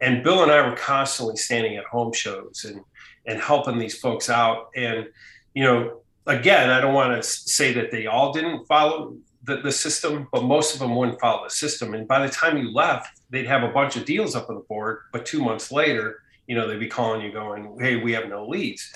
And 0.00 0.22
Bill 0.22 0.42
and 0.42 0.52
I 0.52 0.68
were 0.68 0.76
constantly 0.76 1.36
standing 1.36 1.76
at 1.76 1.84
home 1.84 2.12
shows 2.12 2.64
and 2.68 2.82
and 3.24 3.40
helping 3.40 3.78
these 3.78 3.98
folks 3.98 4.28
out. 4.28 4.70
And 4.74 5.06
you 5.54 5.64
know, 5.64 6.00
again, 6.26 6.70
I 6.70 6.80
don't 6.80 6.94
want 6.94 7.14
to 7.14 7.28
say 7.28 7.72
that 7.74 7.90
they 7.90 8.06
all 8.06 8.32
didn't 8.32 8.66
follow 8.66 9.16
the, 9.44 9.56
the 9.56 9.72
system, 9.72 10.28
but 10.32 10.44
most 10.44 10.74
of 10.74 10.80
them 10.80 10.94
wouldn't 10.94 11.20
follow 11.20 11.44
the 11.44 11.50
system. 11.50 11.94
And 11.94 12.06
by 12.06 12.24
the 12.24 12.32
time 12.32 12.56
you 12.58 12.72
left, 12.72 13.20
they'd 13.30 13.46
have 13.46 13.62
a 13.62 13.72
bunch 13.72 13.96
of 13.96 14.04
deals 14.04 14.34
up 14.34 14.48
on 14.48 14.56
the 14.56 14.62
board, 14.62 15.00
but 15.12 15.26
two 15.26 15.42
months 15.42 15.72
later, 15.72 16.21
you 16.46 16.54
know, 16.54 16.66
they'd 16.66 16.80
be 16.80 16.88
calling 16.88 17.20
you 17.22 17.32
going, 17.32 17.76
"Hey, 17.80 17.96
we 17.96 18.12
have 18.12 18.28
no 18.28 18.46
leads." 18.46 18.92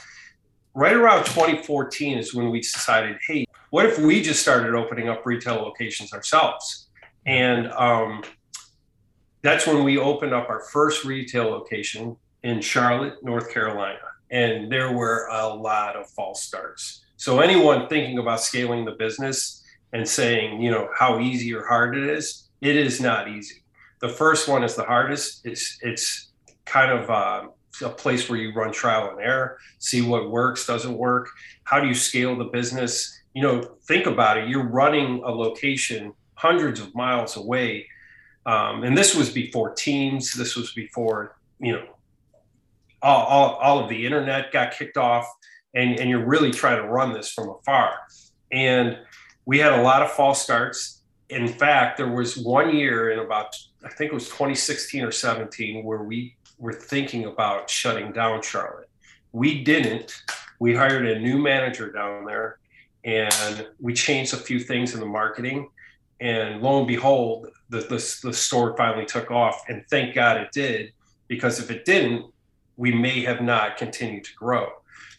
right 0.76 0.94
around 0.94 1.24
2014 1.24 2.18
is 2.18 2.34
when 2.34 2.50
we 2.50 2.60
decided, 2.60 3.16
hey, 3.26 3.46
what 3.70 3.86
if 3.86 3.98
we 3.98 4.22
just 4.22 4.42
started 4.42 4.74
opening 4.74 5.08
up 5.08 5.24
retail 5.24 5.56
locations 5.56 6.12
ourselves? 6.12 6.88
And 7.24 7.68
um, 7.72 8.22
that's 9.42 9.66
when 9.66 9.82
we 9.84 9.96
opened 9.96 10.34
up 10.34 10.50
our 10.50 10.60
first 10.60 11.04
retail 11.04 11.44
location 11.48 12.16
in 12.42 12.60
Charlotte, 12.60 13.24
North 13.24 13.52
Carolina. 13.52 13.98
And 14.30 14.70
there 14.70 14.92
were 14.92 15.28
a 15.32 15.48
lot 15.48 15.96
of 15.96 16.10
false 16.10 16.42
starts. 16.42 17.06
So 17.16 17.40
anyone 17.40 17.88
thinking 17.88 18.18
about 18.18 18.42
scaling 18.42 18.84
the 18.84 18.92
business 18.92 19.64
and 19.94 20.06
saying, 20.06 20.60
you 20.60 20.70
know, 20.70 20.90
how 20.94 21.20
easy 21.20 21.54
or 21.54 21.64
hard 21.64 21.96
it 21.96 22.04
is, 22.04 22.50
it 22.60 22.76
is 22.76 23.00
not 23.00 23.28
easy. 23.28 23.62
The 24.00 24.10
first 24.10 24.46
one 24.46 24.62
is 24.62 24.74
the 24.74 24.84
hardest. 24.84 25.46
It's 25.46 25.78
it's 25.80 26.32
kind 26.66 26.92
of 26.92 27.10
uh, 27.10 27.48
a 27.82 27.88
place 27.88 28.28
where 28.28 28.38
you 28.38 28.52
run 28.52 28.72
trial 28.72 29.10
and 29.10 29.20
error, 29.20 29.58
see 29.78 30.02
what 30.02 30.30
works, 30.30 30.66
doesn't 30.66 30.96
work. 30.96 31.28
How 31.64 31.80
do 31.80 31.86
you 31.86 31.94
scale 31.94 32.36
the 32.36 32.44
business? 32.44 33.18
You 33.34 33.42
know, 33.42 33.62
think 33.86 34.06
about 34.06 34.38
it. 34.38 34.48
You're 34.48 34.68
running 34.68 35.22
a 35.24 35.30
location 35.30 36.12
hundreds 36.34 36.80
of 36.80 36.94
miles 36.94 37.36
away. 37.36 37.88
Um, 38.44 38.84
and 38.84 38.96
this 38.96 39.14
was 39.14 39.30
before 39.30 39.74
Teams. 39.74 40.32
This 40.32 40.56
was 40.56 40.72
before, 40.72 41.36
you 41.58 41.72
know, 41.72 41.86
all, 43.02 43.24
all, 43.24 43.54
all 43.56 43.78
of 43.80 43.88
the 43.88 44.06
internet 44.06 44.52
got 44.52 44.72
kicked 44.72 44.96
off. 44.96 45.26
And, 45.74 45.98
and 45.98 46.08
you're 46.08 46.24
really 46.24 46.50
trying 46.50 46.80
to 46.80 46.88
run 46.88 47.12
this 47.12 47.30
from 47.30 47.50
afar. 47.50 47.94
And 48.50 48.98
we 49.44 49.58
had 49.58 49.72
a 49.72 49.82
lot 49.82 50.02
of 50.02 50.10
false 50.12 50.42
starts. 50.42 51.02
In 51.28 51.48
fact, 51.48 51.98
there 51.98 52.08
was 52.08 52.36
one 52.36 52.74
year 52.74 53.10
in 53.10 53.18
about, 53.18 53.54
I 53.84 53.88
think 53.88 54.12
it 54.12 54.14
was 54.14 54.26
2016 54.26 55.04
or 55.04 55.10
17, 55.10 55.84
where 55.84 56.02
we 56.02 56.35
were 56.58 56.72
thinking 56.72 57.24
about 57.24 57.68
shutting 57.68 58.12
down 58.12 58.42
Charlotte. 58.42 58.88
We 59.32 59.62
didn't. 59.62 60.22
We 60.58 60.74
hired 60.74 61.06
a 61.06 61.18
new 61.18 61.38
manager 61.38 61.92
down 61.92 62.24
there 62.24 62.58
and 63.04 63.66
we 63.78 63.94
changed 63.94 64.34
a 64.34 64.38
few 64.38 64.58
things 64.58 64.94
in 64.94 65.00
the 65.00 65.06
marketing. 65.06 65.70
And 66.20 66.60
lo 66.62 66.78
and 66.78 66.88
behold, 66.88 67.48
the, 67.68 67.80
the, 67.80 68.20
the 68.22 68.32
store 68.32 68.76
finally 68.76 69.06
took 69.06 69.30
off. 69.30 69.62
And 69.68 69.84
thank 69.90 70.14
God 70.14 70.38
it 70.38 70.48
did, 70.52 70.92
because 71.28 71.60
if 71.60 71.70
it 71.70 71.84
didn't, 71.84 72.26
we 72.76 72.92
may 72.92 73.22
have 73.22 73.40
not 73.40 73.76
continued 73.76 74.24
to 74.24 74.34
grow. 74.34 74.68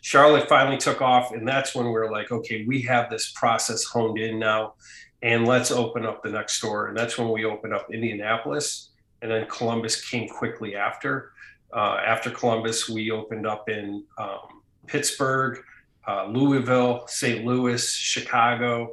Charlotte 0.02 0.48
finally 0.48 0.78
took 0.78 1.02
off, 1.02 1.32
and 1.32 1.48
that's 1.48 1.76
when 1.76 1.86
we 1.86 1.96
are 1.96 2.12
like, 2.12 2.32
okay, 2.32 2.66
we 2.66 2.82
have 2.84 3.10
this 3.10 3.32
process 3.32 3.84
honed 3.84 4.20
in 4.20 4.38
now, 4.38 4.76
and 5.22 5.48
let's 5.48 5.72
open 5.72 6.06
up 6.06 6.22
the 6.24 6.30
next 6.30 6.54
store. 6.54 6.88
And 6.88 6.98
that's 6.98 7.18
when 7.18 7.30
we 7.30 7.46
opened 7.46 7.74
up 7.74 7.88
Indianapolis 7.92 8.90
and 9.22 9.32
then 9.32 9.48
Columbus 9.48 10.08
came 10.10 10.28
quickly 10.28 10.76
after. 10.76 11.32
Uh, 11.74 12.00
after 12.06 12.30
Columbus, 12.30 12.90
we 12.90 13.12
opened 13.12 13.46
up 13.46 13.70
in 13.70 14.04
um, 14.18 14.62
Pittsburgh, 14.86 15.60
uh, 16.08 16.26
Louisville, 16.28 17.06
St. 17.08 17.46
Louis, 17.46 17.94
Chicago, 17.94 18.92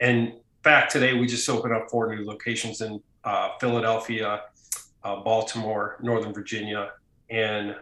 and 0.00 0.28
in 0.28 0.40
fact, 0.62 0.92
today 0.92 1.14
we 1.14 1.26
just 1.26 1.48
opened 1.48 1.74
up 1.74 1.90
four 1.90 2.14
new 2.14 2.24
locations 2.24 2.80
in 2.82 3.02
uh, 3.24 3.50
Philadelphia, 3.60 4.42
uh, 5.02 5.16
Baltimore, 5.16 5.98
Northern 6.00 6.32
Virginia, 6.32 6.92
and 7.30 7.74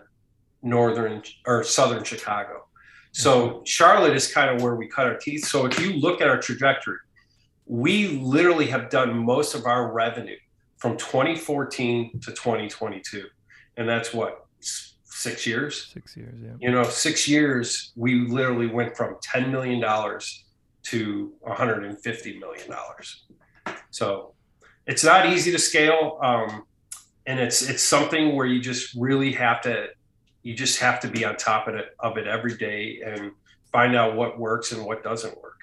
northern 0.62 1.22
or 1.46 1.62
southern 1.62 2.04
Chicago. 2.04 2.66
So 3.12 3.48
mm-hmm. 3.48 3.64
Charlotte 3.64 4.14
is 4.14 4.32
kind 4.32 4.54
of 4.54 4.62
where 4.62 4.76
we 4.76 4.86
cut 4.86 5.06
our 5.06 5.16
teeth. 5.16 5.46
So 5.46 5.66
if 5.66 5.78
you 5.78 5.94
look 5.94 6.20
at 6.20 6.28
our 6.28 6.38
trajectory, 6.38 6.98
we 7.66 8.18
literally 8.18 8.66
have 8.66 8.90
done 8.90 9.16
most 9.16 9.54
of 9.54 9.66
our 9.66 9.92
revenue 9.92 10.36
from 10.80 10.96
2014 10.96 12.20
to 12.20 12.30
2022. 12.32 13.26
And 13.76 13.88
that's 13.88 14.12
what, 14.12 14.46
six 14.60 15.46
years? 15.46 15.90
Six 15.92 16.16
years, 16.16 16.34
yeah. 16.42 16.52
You 16.58 16.72
know, 16.72 16.82
six 16.82 17.28
years, 17.28 17.92
we 17.94 18.26
literally 18.26 18.66
went 18.66 18.96
from 18.96 19.16
$10 19.16 19.50
million 19.50 19.80
to 19.80 21.32
$150 21.46 22.40
million. 22.40 22.74
So 23.90 24.34
it's 24.86 25.04
not 25.04 25.26
easy 25.26 25.52
to 25.52 25.58
scale. 25.58 26.18
Um, 26.22 26.64
and 27.26 27.38
it's 27.38 27.62
it's 27.62 27.82
something 27.82 28.34
where 28.34 28.46
you 28.46 28.60
just 28.60 28.94
really 28.94 29.32
have 29.32 29.60
to 29.62 29.88
you 30.42 30.54
just 30.54 30.80
have 30.80 31.00
to 31.00 31.08
be 31.08 31.24
on 31.24 31.36
top 31.36 31.68
of 31.68 31.74
it 31.74 31.94
of 32.00 32.16
it 32.16 32.26
every 32.26 32.56
day 32.56 33.00
and 33.04 33.32
find 33.72 33.94
out 33.94 34.16
what 34.16 34.38
works 34.38 34.72
and 34.72 34.84
what 34.84 35.04
doesn't 35.04 35.40
work. 35.40 35.60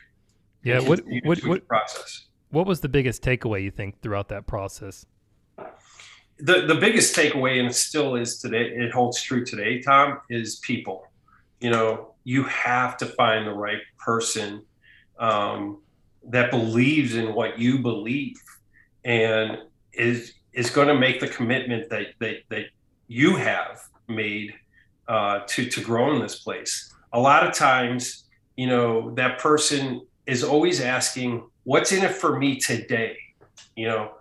Yeah, 0.63 0.79
what 0.79 1.01
what 1.23 1.43
what 1.45 1.67
process? 1.67 2.26
What 2.49 2.65
was 2.65 2.79
the 2.81 2.89
biggest 2.89 3.21
takeaway 3.23 3.63
you 3.63 3.71
think 3.71 4.01
throughout 4.01 4.29
that 4.29 4.47
process? 4.47 5.05
The 6.39 6.65
the 6.67 6.75
biggest 6.75 7.15
takeaway, 7.15 7.59
and 7.59 7.67
it 7.67 7.73
still 7.75 8.15
is 8.15 8.39
today, 8.39 8.69
it 8.69 8.91
holds 8.91 9.21
true 9.21 9.43
today, 9.43 9.81
Tom, 9.81 10.19
is 10.29 10.57
people. 10.57 11.07
You 11.59 11.71
know, 11.71 12.13
you 12.23 12.43
have 12.43 12.97
to 12.97 13.05
find 13.07 13.47
the 13.47 13.53
right 13.53 13.81
person 13.97 14.63
um, 15.17 15.81
that 16.29 16.51
believes 16.51 17.15
in 17.15 17.33
what 17.33 17.57
you 17.57 17.79
believe 17.79 18.37
and 19.03 19.57
is 19.93 20.33
is 20.53 20.69
going 20.69 20.87
to 20.87 20.95
make 20.95 21.19
the 21.19 21.27
commitment 21.27 21.89
that 21.89 22.07
that, 22.19 22.37
that 22.49 22.65
you 23.07 23.35
have 23.35 23.81
made 24.07 24.53
uh, 25.07 25.39
to 25.47 25.69
to 25.69 25.81
grow 25.81 26.13
in 26.13 26.21
this 26.21 26.39
place. 26.39 26.93
A 27.13 27.19
lot 27.19 27.47
of 27.47 27.53
times, 27.53 28.25
you 28.55 28.67
know, 28.67 29.11
that 29.15 29.39
person 29.39 30.01
is 30.25 30.43
always 30.43 30.81
asking, 30.81 31.49
what's 31.67 31.91
in 31.91 32.01
it 32.01 32.13
for 32.13 32.39
me 32.39 32.55
today? 32.55 33.17
You 33.75 33.87
know, 33.87 34.11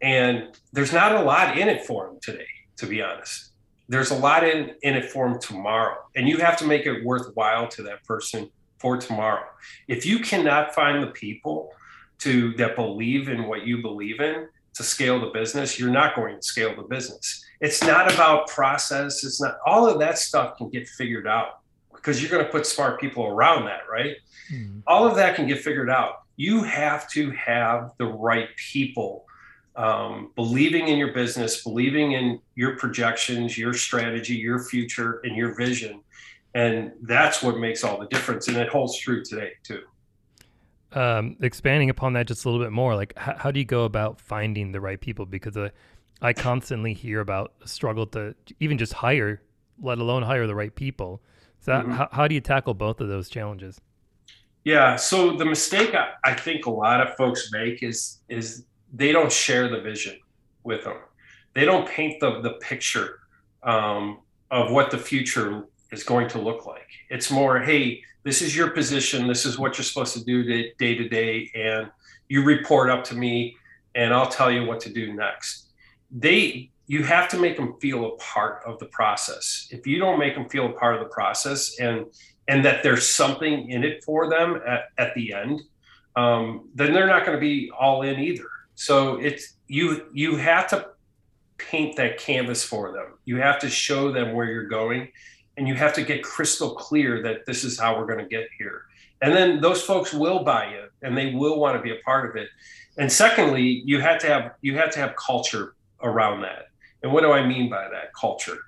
and 0.00 0.48
there's 0.72 0.94
not 0.94 1.14
a 1.14 1.20
lot 1.20 1.58
in 1.58 1.68
it 1.68 1.84
for 1.84 2.06
them 2.06 2.18
today, 2.22 2.46
to 2.78 2.86
be 2.86 3.02
honest. 3.02 3.50
There's 3.86 4.10
a 4.10 4.16
lot 4.16 4.44
in, 4.44 4.72
in 4.82 4.94
it 4.94 5.04
for 5.04 5.28
them 5.28 5.38
tomorrow. 5.38 5.98
And 6.16 6.26
you 6.26 6.38
have 6.38 6.56
to 6.56 6.66
make 6.66 6.86
it 6.86 7.04
worthwhile 7.04 7.68
to 7.68 7.82
that 7.82 8.02
person 8.04 8.48
for 8.78 8.96
tomorrow. 8.96 9.44
If 9.88 10.06
you 10.06 10.20
cannot 10.20 10.74
find 10.74 11.02
the 11.02 11.08
people 11.08 11.70
to 12.20 12.54
that 12.54 12.76
believe 12.76 13.28
in 13.28 13.46
what 13.46 13.66
you 13.66 13.82
believe 13.82 14.20
in 14.20 14.48
to 14.72 14.82
scale 14.82 15.20
the 15.20 15.30
business, 15.38 15.78
you're 15.78 15.90
not 15.90 16.16
going 16.16 16.36
to 16.36 16.42
scale 16.42 16.74
the 16.74 16.82
business. 16.82 17.44
It's 17.60 17.84
not 17.84 18.10
about 18.12 18.48
process. 18.48 19.22
It's 19.22 19.40
not 19.40 19.58
all 19.66 19.86
of 19.86 19.98
that 19.98 20.18
stuff 20.18 20.56
can 20.56 20.70
get 20.70 20.88
figured 20.88 21.26
out 21.26 21.60
because 21.94 22.22
you're 22.22 22.30
going 22.30 22.44
to 22.44 22.50
put 22.50 22.64
smart 22.66 22.98
people 22.98 23.26
around 23.26 23.66
that, 23.66 23.82
right? 23.90 24.16
Mm-hmm. 24.50 24.78
All 24.86 25.06
of 25.06 25.14
that 25.16 25.36
can 25.36 25.46
get 25.46 25.60
figured 25.60 25.90
out 25.90 26.25
you 26.36 26.62
have 26.62 27.08
to 27.10 27.30
have 27.32 27.92
the 27.98 28.06
right 28.06 28.48
people 28.56 29.26
um, 29.76 30.32
believing 30.36 30.88
in 30.88 30.98
your 30.98 31.12
business, 31.12 31.62
believing 31.62 32.12
in 32.12 32.40
your 32.54 32.76
projections, 32.76 33.58
your 33.58 33.74
strategy, 33.74 34.34
your 34.34 34.64
future, 34.64 35.20
and 35.24 35.36
your 35.36 35.54
vision. 35.54 36.00
And 36.54 36.92
that's 37.02 37.42
what 37.42 37.58
makes 37.58 37.84
all 37.84 38.00
the 38.00 38.06
difference. 38.06 38.48
And 38.48 38.56
it 38.56 38.68
holds 38.68 38.98
true 38.98 39.22
today, 39.22 39.52
too. 39.62 39.82
Um, 40.92 41.36
expanding 41.40 41.90
upon 41.90 42.14
that 42.14 42.26
just 42.26 42.46
a 42.46 42.50
little 42.50 42.64
bit 42.64 42.72
more, 42.72 42.96
like 42.96 43.12
h- 43.18 43.36
how 43.36 43.50
do 43.50 43.58
you 43.58 43.66
go 43.66 43.84
about 43.84 44.18
finding 44.18 44.72
the 44.72 44.80
right 44.80 44.98
people? 44.98 45.26
Because 45.26 45.56
uh, 45.56 45.68
I 46.22 46.32
constantly 46.32 46.94
hear 46.94 47.20
about 47.20 47.52
the 47.60 47.68
struggle 47.68 48.06
to 48.08 48.34
even 48.60 48.78
just 48.78 48.94
hire, 48.94 49.42
let 49.82 49.98
alone 49.98 50.22
hire 50.22 50.46
the 50.46 50.54
right 50.54 50.74
people. 50.74 51.20
So, 51.60 51.72
mm-hmm. 51.72 51.90
how, 51.90 52.08
how 52.12 52.28
do 52.28 52.34
you 52.34 52.40
tackle 52.40 52.72
both 52.72 53.00
of 53.02 53.08
those 53.08 53.28
challenges? 53.28 53.80
Yeah. 54.66 54.96
So 54.96 55.36
the 55.36 55.44
mistake 55.44 55.94
I, 55.94 56.14
I 56.24 56.34
think 56.34 56.66
a 56.66 56.70
lot 56.70 57.00
of 57.00 57.16
folks 57.16 57.52
make 57.52 57.84
is 57.84 58.18
is 58.28 58.64
they 58.92 59.12
don't 59.12 59.30
share 59.30 59.68
the 59.68 59.80
vision 59.80 60.18
with 60.64 60.82
them. 60.82 60.96
They 61.54 61.64
don't 61.64 61.88
paint 61.88 62.18
the 62.18 62.40
the 62.40 62.54
picture 62.54 63.20
um, 63.62 64.18
of 64.50 64.72
what 64.72 64.90
the 64.90 64.98
future 64.98 65.68
is 65.92 66.02
going 66.02 66.28
to 66.30 66.40
look 66.40 66.66
like. 66.66 66.88
It's 67.10 67.30
more, 67.30 67.60
hey, 67.60 68.02
this 68.24 68.42
is 68.42 68.56
your 68.56 68.70
position. 68.70 69.28
This 69.28 69.46
is 69.46 69.56
what 69.56 69.78
you're 69.78 69.84
supposed 69.84 70.14
to 70.14 70.24
do 70.24 70.42
day 70.78 70.94
to 70.96 71.08
day, 71.08 71.48
and 71.54 71.88
you 72.28 72.42
report 72.42 72.90
up 72.90 73.04
to 73.04 73.14
me, 73.14 73.54
and 73.94 74.12
I'll 74.12 74.28
tell 74.28 74.50
you 74.50 74.64
what 74.64 74.80
to 74.80 74.92
do 74.92 75.12
next. 75.12 75.68
They 76.10 76.72
you 76.88 77.04
have 77.04 77.28
to 77.28 77.38
make 77.38 77.56
them 77.56 77.74
feel 77.80 78.04
a 78.06 78.16
part 78.16 78.62
of 78.66 78.80
the 78.80 78.86
process. 78.86 79.68
If 79.70 79.86
you 79.86 80.00
don't 80.00 80.18
make 80.18 80.34
them 80.34 80.48
feel 80.48 80.66
a 80.66 80.72
part 80.72 80.96
of 80.96 81.02
the 81.02 81.14
process 81.14 81.78
and 81.78 82.06
and 82.48 82.64
that 82.64 82.82
there's 82.82 83.06
something 83.06 83.70
in 83.70 83.84
it 83.84 84.04
for 84.04 84.28
them 84.28 84.60
at, 84.66 84.90
at 84.98 85.14
the 85.14 85.32
end, 85.32 85.62
um, 86.14 86.68
then 86.74 86.92
they're 86.92 87.06
not 87.06 87.24
going 87.26 87.36
to 87.36 87.40
be 87.40 87.70
all 87.78 88.02
in 88.02 88.18
either. 88.18 88.48
So 88.74 89.16
it's 89.16 89.54
you 89.68 90.06
you 90.12 90.36
have 90.36 90.68
to 90.68 90.90
paint 91.58 91.96
that 91.96 92.18
canvas 92.18 92.62
for 92.62 92.92
them. 92.92 93.18
You 93.24 93.36
have 93.38 93.58
to 93.60 93.68
show 93.68 94.12
them 94.12 94.34
where 94.34 94.46
you're 94.46 94.68
going, 94.68 95.10
and 95.56 95.66
you 95.66 95.74
have 95.74 95.92
to 95.94 96.02
get 96.02 96.22
crystal 96.22 96.74
clear 96.74 97.22
that 97.22 97.46
this 97.46 97.64
is 97.64 97.78
how 97.78 97.98
we're 97.98 98.06
going 98.06 98.18
to 98.18 98.28
get 98.28 98.48
here. 98.58 98.82
And 99.22 99.34
then 99.34 99.60
those 99.60 99.82
folks 99.82 100.12
will 100.12 100.44
buy 100.44 100.66
it, 100.66 100.90
and 101.02 101.16
they 101.16 101.34
will 101.34 101.58
want 101.58 101.76
to 101.76 101.82
be 101.82 101.90
a 101.90 102.00
part 102.04 102.28
of 102.28 102.36
it. 102.36 102.48
And 102.98 103.10
secondly, 103.10 103.82
you 103.84 104.00
have 104.00 104.18
to 104.20 104.26
have 104.26 104.52
you 104.60 104.76
have 104.76 104.90
to 104.92 104.98
have 105.00 105.14
culture 105.16 105.74
around 106.02 106.42
that. 106.42 106.68
And 107.02 107.12
what 107.12 107.22
do 107.22 107.32
I 107.32 107.46
mean 107.46 107.68
by 107.70 107.88
that 107.88 108.12
culture? 108.18 108.58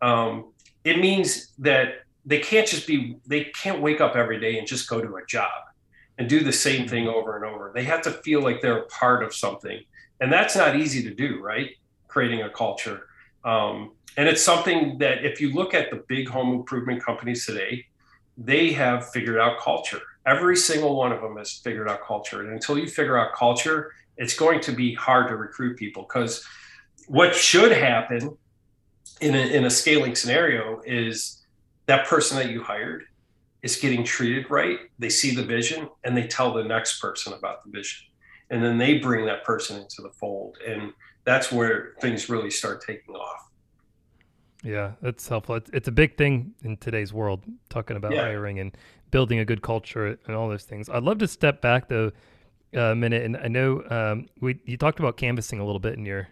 Um, 0.00 0.52
it 0.84 0.98
means 0.98 1.52
that 1.58 2.04
they 2.24 2.38
can't 2.38 2.66
just 2.66 2.86
be 2.86 3.16
they 3.26 3.44
can't 3.44 3.80
wake 3.80 4.00
up 4.00 4.16
every 4.16 4.40
day 4.40 4.58
and 4.58 4.66
just 4.66 4.88
go 4.88 5.00
to 5.00 5.16
a 5.16 5.26
job 5.26 5.50
and 6.18 6.28
do 6.28 6.40
the 6.40 6.52
same 6.52 6.86
thing 6.86 7.08
over 7.08 7.36
and 7.36 7.44
over. 7.44 7.72
They 7.74 7.84
have 7.84 8.02
to 8.02 8.10
feel 8.10 8.42
like 8.42 8.60
they're 8.60 8.78
a 8.78 8.86
part 8.86 9.24
of 9.24 9.34
something, 9.34 9.80
and 10.20 10.32
that's 10.32 10.56
not 10.56 10.76
easy 10.76 11.02
to 11.04 11.14
do, 11.14 11.40
right? 11.42 11.70
Creating 12.08 12.42
a 12.42 12.50
culture, 12.50 13.08
um, 13.44 13.92
and 14.16 14.28
it's 14.28 14.42
something 14.42 14.98
that 14.98 15.24
if 15.24 15.40
you 15.40 15.52
look 15.52 15.74
at 15.74 15.90
the 15.90 16.04
big 16.08 16.28
home 16.28 16.54
improvement 16.54 17.02
companies 17.04 17.46
today, 17.46 17.86
they 18.36 18.72
have 18.72 19.10
figured 19.10 19.38
out 19.38 19.58
culture. 19.58 20.00
Every 20.24 20.56
single 20.56 20.96
one 20.96 21.10
of 21.10 21.20
them 21.20 21.36
has 21.38 21.52
figured 21.52 21.88
out 21.88 22.02
culture, 22.02 22.42
and 22.42 22.52
until 22.52 22.78
you 22.78 22.86
figure 22.86 23.18
out 23.18 23.34
culture, 23.34 23.92
it's 24.16 24.36
going 24.36 24.60
to 24.60 24.72
be 24.72 24.94
hard 24.94 25.28
to 25.28 25.36
recruit 25.36 25.76
people 25.76 26.02
because 26.02 26.46
what 27.08 27.34
should 27.34 27.72
happen 27.72 28.36
in 29.20 29.34
a, 29.34 29.38
in 29.38 29.64
a 29.64 29.70
scaling 29.70 30.14
scenario 30.14 30.80
is 30.84 31.41
that 31.86 32.06
person 32.06 32.36
that 32.36 32.50
you 32.50 32.62
hired 32.62 33.04
is 33.62 33.76
getting 33.76 34.04
treated 34.04 34.50
right. 34.50 34.78
They 34.98 35.08
see 35.08 35.34
the 35.34 35.44
vision 35.44 35.88
and 36.04 36.16
they 36.16 36.26
tell 36.26 36.52
the 36.52 36.64
next 36.64 37.00
person 37.00 37.32
about 37.32 37.64
the 37.64 37.70
vision. 37.70 38.06
And 38.50 38.62
then 38.62 38.76
they 38.76 38.98
bring 38.98 39.24
that 39.26 39.44
person 39.44 39.80
into 39.80 40.02
the 40.02 40.10
fold. 40.10 40.58
And 40.66 40.92
that's 41.24 41.50
where 41.52 41.94
things 42.00 42.28
really 42.28 42.50
start 42.50 42.84
taking 42.86 43.14
off. 43.14 43.48
Yeah, 44.62 44.92
that's 45.00 45.26
helpful. 45.26 45.56
It's, 45.56 45.70
it's 45.72 45.88
a 45.88 45.92
big 45.92 46.16
thing 46.16 46.54
in 46.62 46.76
today's 46.76 47.12
world, 47.12 47.42
talking 47.68 47.96
about 47.96 48.12
yeah. 48.12 48.22
hiring 48.22 48.60
and 48.60 48.76
building 49.10 49.40
a 49.40 49.44
good 49.44 49.62
culture 49.62 50.18
and 50.26 50.36
all 50.36 50.48
those 50.48 50.64
things. 50.64 50.88
I'd 50.88 51.02
love 51.02 51.18
to 51.18 51.28
step 51.28 51.60
back 51.60 51.88
though 51.88 52.12
a 52.72 52.94
minute, 52.94 53.24
and 53.24 53.36
I 53.36 53.48
know 53.48 53.82
um, 53.90 54.28
we 54.40 54.58
you 54.64 54.76
talked 54.76 54.98
about 54.98 55.16
canvassing 55.16 55.58
a 55.58 55.64
little 55.64 55.80
bit 55.80 55.94
in 55.94 56.06
your 56.06 56.28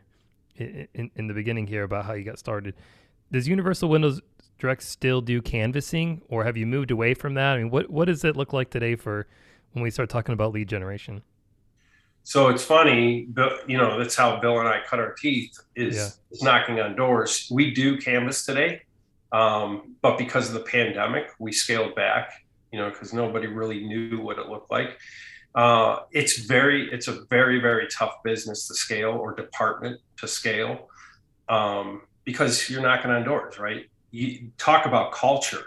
in, 0.57 1.11
in 1.17 1.27
the 1.27 1.35
beginning 1.35 1.67
here 1.67 1.83
about 1.83 2.05
how 2.05 2.13
you 2.13 2.25
got 2.25 2.39
started. 2.39 2.75
Does 3.33 3.47
Universal 3.47 3.89
Windows 3.89 4.21
Direct 4.61 4.83
still 4.83 5.21
do 5.21 5.43
canvassing, 5.43 6.23
or 6.29 6.45
have 6.45 6.57
you 6.57 6.67
moved 6.67 6.91
away 6.91 7.15
from 7.15 7.35
that? 7.35 7.55
I 7.55 7.59
mean, 7.59 7.71
what 7.71 7.91
what 7.91 8.07
does 8.07 8.25
it 8.25 8.37
look 8.37 8.53
like 8.53 8.71
today 8.71 8.95
for 8.95 9.27
when 9.73 9.83
we 9.83 9.91
start 9.91 10.09
talking 10.09 10.33
about 10.33 10.53
lead 10.53 10.69
generation? 10.69 11.23
So 12.23 12.49
it's 12.49 12.63
funny, 12.63 13.27
but 13.29 13.69
you 13.69 13.79
know 13.79 13.99
that's 13.99 14.15
how 14.15 14.39
Bill 14.41 14.61
and 14.61 14.69
I 14.69 14.81
cut 14.87 14.99
our 14.99 15.15
teeth 15.15 15.59
is, 15.75 15.97
yeah. 16.31 16.39
knocking 16.43 16.79
on 16.81 16.95
doors. 16.95 17.49
We 17.51 17.73
do 17.73 17.99
canvas 17.99 18.45
today, 18.45 18.83
um, 19.33 19.97
but 20.03 20.19
because 20.19 20.49
of 20.49 20.55
the 20.55 20.61
pandemic, 20.61 21.27
we 21.39 21.53
scaled 21.53 21.95
back. 21.95 22.33
You 22.73 22.79
know, 22.79 22.91
because 22.91 23.13
nobody 23.13 23.49
really 23.49 23.85
knew 23.85 24.21
what 24.21 24.39
it 24.39 24.47
looked 24.47 24.71
like. 24.71 24.97
Uh, 25.55 26.01
it's 26.13 26.39
very, 26.39 26.89
it's 26.93 27.09
a 27.09 27.25
very, 27.29 27.61
very 27.61 27.89
tough 27.89 28.23
business 28.23 28.69
to 28.69 28.75
scale 28.75 29.11
or 29.11 29.35
department 29.35 30.01
to 30.19 30.29
scale 30.29 30.89
um, 31.49 32.03
because 32.25 32.71
you're 32.71 32.81
knocking 32.81 33.11
on 33.11 33.25
doors, 33.25 33.59
right? 33.59 33.90
You 34.11 34.51
talk 34.59 34.87
about 34.87 35.13
culture. 35.13 35.65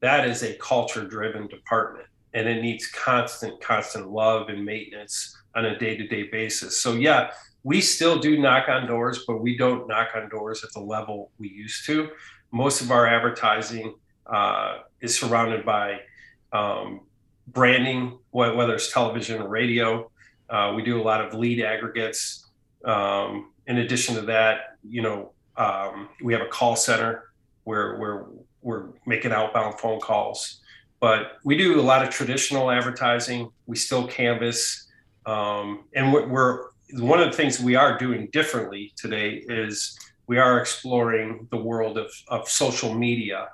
That 0.00 0.26
is 0.26 0.42
a 0.42 0.54
culture-driven 0.54 1.48
department, 1.48 2.06
and 2.34 2.48
it 2.48 2.62
needs 2.62 2.86
constant, 2.86 3.60
constant 3.60 4.10
love 4.10 4.48
and 4.48 4.64
maintenance 4.64 5.36
on 5.54 5.66
a 5.66 5.78
day-to-day 5.78 6.24
basis. 6.30 6.80
So 6.80 6.94
yeah, 6.94 7.32
we 7.64 7.80
still 7.80 8.18
do 8.18 8.38
knock 8.38 8.68
on 8.68 8.86
doors, 8.86 9.24
but 9.26 9.42
we 9.42 9.56
don't 9.56 9.86
knock 9.88 10.10
on 10.14 10.28
doors 10.28 10.64
at 10.64 10.72
the 10.72 10.80
level 10.80 11.30
we 11.38 11.48
used 11.48 11.84
to. 11.86 12.08
Most 12.52 12.80
of 12.80 12.90
our 12.90 13.06
advertising 13.06 13.94
uh, 14.26 14.78
is 15.00 15.18
surrounded 15.18 15.64
by 15.66 16.00
um, 16.52 17.00
branding, 17.48 18.18
whether 18.30 18.74
it's 18.74 18.92
television 18.92 19.42
or 19.42 19.48
radio. 19.48 20.10
Uh, 20.48 20.72
we 20.74 20.82
do 20.82 21.00
a 21.00 21.02
lot 21.02 21.20
of 21.20 21.34
lead 21.34 21.62
aggregates. 21.62 22.46
Um, 22.84 23.52
in 23.66 23.78
addition 23.78 24.14
to 24.14 24.22
that, 24.22 24.76
you 24.88 25.02
know, 25.02 25.32
um, 25.56 26.08
we 26.22 26.32
have 26.32 26.42
a 26.42 26.48
call 26.48 26.76
center 26.76 27.29
where, 27.64 27.96
where 27.98 28.26
we're 28.62 28.88
making 29.06 29.32
outbound 29.32 29.78
phone 29.78 30.00
calls. 30.00 30.60
But 31.00 31.38
we 31.44 31.56
do 31.56 31.80
a 31.80 31.82
lot 31.82 32.02
of 32.02 32.10
traditional 32.10 32.70
advertising. 32.70 33.50
We 33.66 33.76
still 33.76 34.06
canvas. 34.06 34.88
Um, 35.26 35.84
and 35.94 36.12
we're, 36.12 36.28
we're 36.28 36.64
one 36.94 37.20
of 37.20 37.30
the 37.30 37.36
things 37.36 37.60
we 37.60 37.74
are 37.74 37.98
doing 37.98 38.28
differently 38.32 38.92
today 38.96 39.42
is 39.48 39.98
we 40.26 40.38
are 40.38 40.60
exploring 40.60 41.46
the 41.50 41.56
world 41.56 41.98
of, 41.98 42.10
of 42.28 42.48
social 42.48 42.94
media 42.94 43.48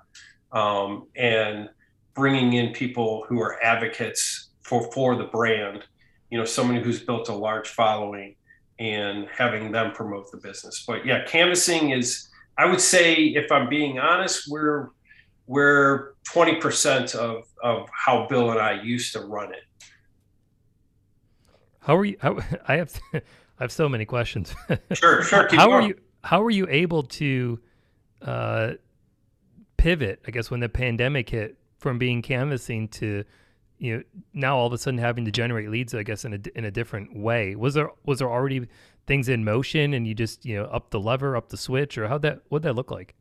um, 0.53 1.07
and 1.17 1.69
bringing 2.15 2.55
in 2.55 2.73
people 2.73 3.25
who 3.29 3.41
are 3.41 3.63
advocates 3.63 4.51
for 4.63 4.91
for 4.93 5.17
the 5.17 5.25
brand 5.25 5.85
you 6.31 6.39
know 6.39 6.45
somebody 6.45 6.83
who's 6.83 7.01
built 7.01 7.29
a 7.29 7.35
large 7.35 7.69
following 7.69 8.35
and 8.79 9.29
having 9.35 9.71
them 9.71 9.93
promote 9.93 10.31
the 10.31 10.39
business 10.39 10.85
but 10.87 11.07
yeah 11.07 11.25
canvassing 11.25 11.91
is 11.91 12.29
i 12.59 12.67
would 12.67 12.81
say 12.81 13.15
if 13.15 13.51
i'm 13.53 13.69
being 13.69 13.99
honest 13.99 14.47
we're 14.49 14.89
we're 15.47 16.15
20% 16.29 17.15
of 17.15 17.45
of 17.63 17.89
how 17.93 18.27
bill 18.29 18.51
and 18.51 18.61
i 18.61 18.83
used 18.83 19.13
to 19.13 19.21
run 19.21 19.53
it. 19.53 19.63
How 21.81 21.97
are 21.97 22.05
you 22.05 22.17
how, 22.21 22.39
i 22.69 22.77
have 22.77 23.01
i 23.15 23.21
have 23.61 23.73
so 23.73 23.89
many 23.89 24.05
questions. 24.05 24.55
Sure 24.93 25.23
sure 25.23 25.49
how 25.55 25.71
are 25.71 25.83
you 25.83 25.97
how 26.25 26.43
are 26.43 26.51
you 26.51 26.67
able 26.69 27.05
to 27.05 27.61
uh 28.23 28.73
pivot 29.77 30.21
i 30.27 30.31
guess 30.31 30.51
when 30.51 30.61
the 30.61 30.69
pandemic 30.69 31.29
hit 31.29 31.57
from 31.79 31.99
being 31.99 32.23
canvassing 32.23 32.89
to 32.89 33.25
you 33.79 33.97
know 33.97 34.03
now 34.33 34.57
all 34.57 34.67
of 34.67 34.73
a 34.73 34.79
sudden 34.79 34.99
having 34.99 35.25
to 35.25 35.31
generate 35.31 35.69
leads 35.71 35.95
i 35.95 36.03
guess 36.03 36.25
in 36.25 36.35
a, 36.35 36.59
in 36.59 36.65
a 36.65 36.71
different 36.71 37.17
way. 37.17 37.55
Was 37.55 37.75
there 37.75 37.91
was 38.05 38.19
there 38.19 38.31
already 38.31 38.69
things 39.07 39.29
in 39.29 39.45
motion 39.45 39.95
and 39.95 40.07
you 40.07 40.15
just 40.15 40.45
you 40.45 40.57
know 40.57 40.65
up 40.65 40.91
the 40.91 41.01
lever 41.01 41.37
up 41.37 41.49
the 41.49 41.57
switch 41.57 41.99
or 41.99 42.09
how 42.09 42.19
that 42.19 42.41
what 42.49 42.63
that 42.63 42.75
look 42.75 42.91
like? 42.91 43.15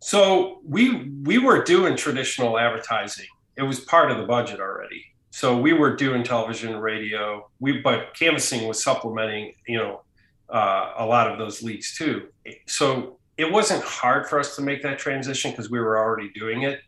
So 0.00 0.60
we 0.64 1.10
we 1.24 1.38
were 1.38 1.62
doing 1.62 1.96
traditional 1.96 2.58
advertising. 2.58 3.26
It 3.56 3.62
was 3.62 3.80
part 3.80 4.10
of 4.10 4.18
the 4.18 4.24
budget 4.24 4.60
already. 4.60 5.04
So 5.30 5.58
we 5.58 5.72
were 5.72 5.94
doing 5.96 6.22
television 6.22 6.76
radio. 6.76 7.50
We 7.60 7.80
but 7.80 8.14
canvassing 8.14 8.66
was 8.66 8.82
supplementing 8.82 9.54
you 9.66 9.78
know 9.78 10.02
uh, 10.48 10.92
a 10.98 11.06
lot 11.06 11.30
of 11.30 11.38
those 11.38 11.62
leads 11.62 11.96
too. 11.96 12.28
So 12.66 13.18
it 13.36 13.50
wasn't 13.50 13.82
hard 13.84 14.28
for 14.28 14.38
us 14.38 14.56
to 14.56 14.62
make 14.62 14.82
that 14.82 14.98
transition 14.98 15.50
because 15.50 15.70
we 15.70 15.78
were 15.78 15.98
already 15.98 16.30
doing 16.30 16.62
it. 16.62 16.80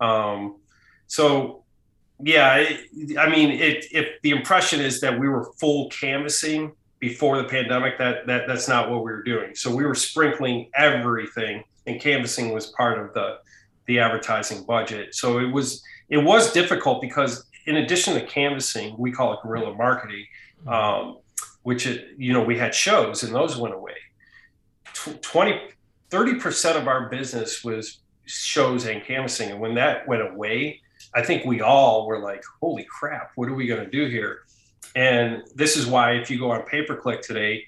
Um, 0.00 0.56
so, 1.06 1.64
yeah, 2.22 2.56
it, 2.56 3.18
I 3.18 3.28
mean, 3.28 3.50
it, 3.50 3.86
if 3.92 4.20
the 4.22 4.30
impression 4.30 4.80
is 4.80 5.00
that 5.00 5.18
we 5.18 5.28
were 5.28 5.52
full 5.58 5.88
canvassing 5.90 6.72
before 6.98 7.36
the 7.36 7.44
pandemic, 7.44 7.98
that 7.98 8.26
that 8.26 8.46
that's 8.46 8.68
not 8.68 8.90
what 8.90 8.98
we 9.04 9.12
were 9.12 9.22
doing. 9.22 9.54
So 9.54 9.74
we 9.74 9.84
were 9.84 9.94
sprinkling 9.94 10.70
everything, 10.74 11.64
and 11.86 12.00
canvassing 12.00 12.52
was 12.52 12.66
part 12.68 12.98
of 12.98 13.12
the 13.14 13.38
the 13.86 13.98
advertising 13.98 14.64
budget. 14.64 15.14
So 15.14 15.38
it 15.38 15.52
was 15.52 15.82
it 16.08 16.18
was 16.18 16.52
difficult 16.52 17.00
because 17.00 17.46
in 17.66 17.76
addition 17.76 18.14
to 18.14 18.24
canvassing, 18.26 18.96
we 18.98 19.12
call 19.12 19.34
it 19.34 19.40
guerrilla 19.42 19.74
marketing, 19.74 20.24
um, 20.66 21.18
which 21.62 21.86
it, 21.86 22.08
you 22.16 22.32
know 22.32 22.42
we 22.42 22.56
had 22.58 22.74
shows 22.74 23.22
and 23.22 23.34
those 23.34 23.56
went 23.56 23.74
away. 23.74 23.94
20 25.20 25.60
30% 26.10 26.76
of 26.76 26.88
our 26.88 27.08
business 27.08 27.64
was 27.64 27.98
shows 28.26 28.86
and 28.86 29.04
canvassing. 29.04 29.50
And 29.50 29.60
when 29.60 29.74
that 29.74 30.06
went 30.06 30.22
away, 30.22 30.80
I 31.14 31.22
think 31.22 31.44
we 31.44 31.60
all 31.60 32.06
were 32.06 32.18
like, 32.18 32.42
holy 32.60 32.84
crap, 32.84 33.32
what 33.36 33.48
are 33.48 33.54
we 33.54 33.66
going 33.66 33.84
to 33.84 33.90
do 33.90 34.06
here? 34.06 34.40
And 34.94 35.42
this 35.54 35.76
is 35.76 35.86
why 35.86 36.12
if 36.12 36.30
you 36.30 36.38
go 36.38 36.50
on 36.50 36.62
pay 36.62 36.82
per 36.82 36.96
click 36.96 37.22
today 37.22 37.64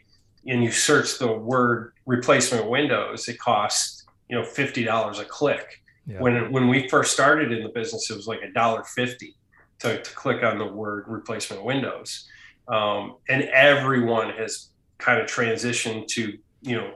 and 0.47 0.63
you 0.63 0.71
search 0.71 1.19
the 1.19 1.31
word 1.31 1.93
replacement 2.07 2.69
windows, 2.69 3.29
it 3.29 3.39
costs, 3.39 4.07
you 4.29 4.37
know, 4.37 4.43
$50 4.43 5.21
a 5.21 5.25
click. 5.25 5.83
Yeah. 6.07 6.21
When, 6.21 6.53
when 6.53 6.69
we 6.69 6.89
first 6.89 7.13
started 7.13 7.53
in 7.53 7.63
the 7.63 7.69
business, 7.69 8.11
it 8.11 8.17
was 8.17 8.27
like 8.27 8.41
a 8.43 8.51
dollar 8.53 8.83
50 8.83 9.35
to, 9.81 10.03
to 10.03 10.15
click 10.15 10.43
on 10.43 10.59
the 10.59 10.67
word 10.67 11.05
replacement 11.07 11.65
windows. 11.65 12.29
Um, 12.67 13.17
and 13.29 13.45
everyone 13.45 14.31
has 14.31 14.71
kind 14.99 15.21
of 15.21 15.29
transitioned 15.29 16.07
to, 16.09 16.39
you 16.63 16.77
know, 16.77 16.95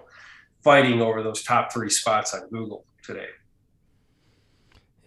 fighting 0.63 1.01
over 1.01 1.23
those 1.23 1.43
top 1.43 1.73
three 1.73 1.91
spots 1.91 2.35
on 2.35 2.49
Google 2.49 2.85
today. 3.03 3.29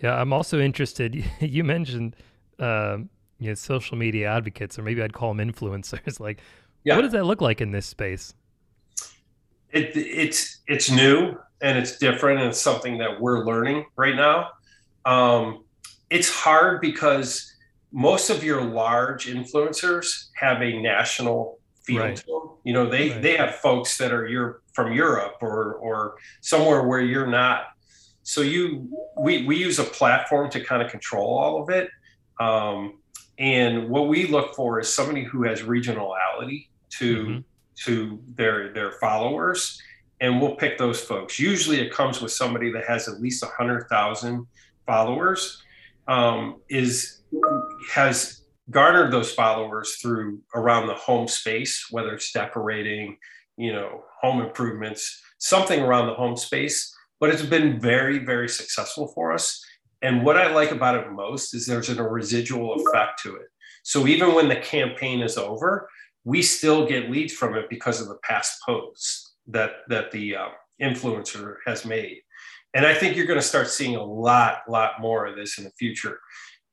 Yeah, 0.06 0.22
I'm 0.22 0.34
also 0.34 0.60
interested. 0.60 1.26
You 1.40 1.64
mentioned, 1.64 2.16
um, 2.60 3.10
you 3.40 3.50
know, 3.50 3.56
social 3.56 3.98
media 3.98 4.30
advocates, 4.30 4.78
or 4.78 4.84
maybe 4.84 5.02
I'd 5.02 5.14
call 5.14 5.34
them 5.34 5.52
influencers. 5.52 6.20
like, 6.28 6.42
yeah. 6.84 6.96
what 6.96 7.02
does 7.02 7.12
that 7.14 7.26
look 7.26 7.42
like 7.42 7.60
in 7.60 7.72
this 7.72 7.88
space? 7.88 8.36
It, 9.72 9.98
it's 9.98 10.60
it's 10.68 10.92
new 10.92 11.36
and 11.62 11.76
it's 11.80 11.98
different, 11.98 12.40
and 12.40 12.50
it's 12.50 12.62
something 12.62 13.00
that 13.00 13.20
we're 13.20 13.44
learning 13.46 13.86
right 13.96 14.16
now. 14.16 14.52
Um, 15.06 15.64
it's 16.12 16.30
hard 16.30 16.82
because 16.82 17.52
most 17.92 18.30
of 18.30 18.44
your 18.44 18.62
large 18.62 19.26
influencers 19.26 20.28
have 20.36 20.62
a 20.62 20.80
national 20.82 21.58
feel 21.82 22.04
right. 22.04 22.16
to 22.16 22.26
them. 22.26 22.50
You 22.64 22.74
know, 22.74 22.88
they 22.88 23.10
right. 23.10 23.22
they 23.24 23.38
have 23.38 23.56
folks 23.56 23.98
that 23.98 24.12
are 24.12 24.28
you're 24.28 24.62
from 24.74 24.94
Europe 24.94 25.38
or 25.42 25.74
or 25.76 26.18
somewhere 26.42 26.84
where 26.84 27.02
you're 27.02 27.28
not. 27.28 27.75
So 28.26 28.42
you 28.42 28.90
we 29.18 29.46
we 29.46 29.56
use 29.56 29.78
a 29.78 29.84
platform 29.84 30.50
to 30.50 30.60
kind 30.60 30.82
of 30.82 30.90
control 30.90 31.38
all 31.38 31.62
of 31.62 31.70
it. 31.70 31.90
Um, 32.40 32.98
and 33.38 33.88
what 33.88 34.08
we 34.08 34.28
look 34.28 34.56
for 34.56 34.80
is 34.80 34.92
somebody 34.92 35.24
who 35.24 35.44
has 35.44 35.62
regionality 35.62 36.68
to 36.98 37.26
mm-hmm. 37.26 37.40
to 37.86 38.20
their 38.36 38.74
their 38.74 38.94
followers 38.94 39.80
and 40.22 40.42
we'll 40.42 40.56
pick 40.56 40.78
those 40.78 41.02
folks 41.02 41.38
usually 41.38 41.80
it 41.80 41.92
comes 41.92 42.22
with 42.22 42.32
somebody 42.32 42.72
that 42.72 42.86
has 42.86 43.08
at 43.08 43.20
least 43.20 43.44
100000 43.44 44.48
followers 44.86 45.62
um, 46.08 46.62
is 46.70 47.22
has 47.92 48.44
garnered 48.70 49.12
those 49.12 49.34
followers 49.34 49.98
through 49.98 50.40
around 50.56 50.88
the 50.88 50.94
home 50.94 51.28
space 51.28 51.88
whether 51.92 52.14
it's 52.14 52.32
decorating 52.32 53.18
you 53.58 53.74
know 53.74 54.04
home 54.22 54.42
improvements 54.42 55.22
something 55.38 55.82
around 55.82 56.08
the 56.08 56.14
home 56.14 56.38
space 56.38 56.95
but 57.20 57.30
it's 57.30 57.46
been 57.46 57.80
very 57.80 58.20
very 58.20 58.50
successful 58.50 59.08
for 59.08 59.34
us 59.34 59.66
and 60.06 60.24
what 60.24 60.38
I 60.38 60.54
like 60.54 60.70
about 60.70 60.96
it 60.96 61.12
most 61.12 61.56
is 61.56 61.66
there's 61.66 61.90
a 61.90 62.04
residual 62.04 62.76
effect 62.76 63.22
to 63.24 63.36
it. 63.38 63.48
So 63.82 64.06
even 64.06 64.36
when 64.36 64.48
the 64.48 64.58
campaign 64.58 65.22
is 65.22 65.36
over, 65.36 65.90
we 66.24 66.44
still 66.44 66.88
get 66.88 67.10
leads 67.10 67.34
from 67.34 67.56
it 67.56 67.70
because 67.70 68.02
of 68.02 68.08
the 68.08 68.18
past 68.24 68.60
posts 68.64 69.34
that 69.48 69.72
that 69.90 70.12
the 70.12 70.36
uh, 70.36 70.48
influencer 70.82 71.56
has 71.66 71.86
made. 71.86 72.22
And 72.76 72.86
I 72.86 72.94
think 72.94 73.16
you're 73.16 73.26
going 73.26 73.40
to 73.40 73.46
start 73.46 73.68
seeing 73.70 73.96
a 73.96 74.04
lot, 74.04 74.60
lot 74.68 75.00
more 75.00 75.26
of 75.26 75.36
this 75.36 75.58
in 75.58 75.64
the 75.64 75.72
future. 75.72 76.20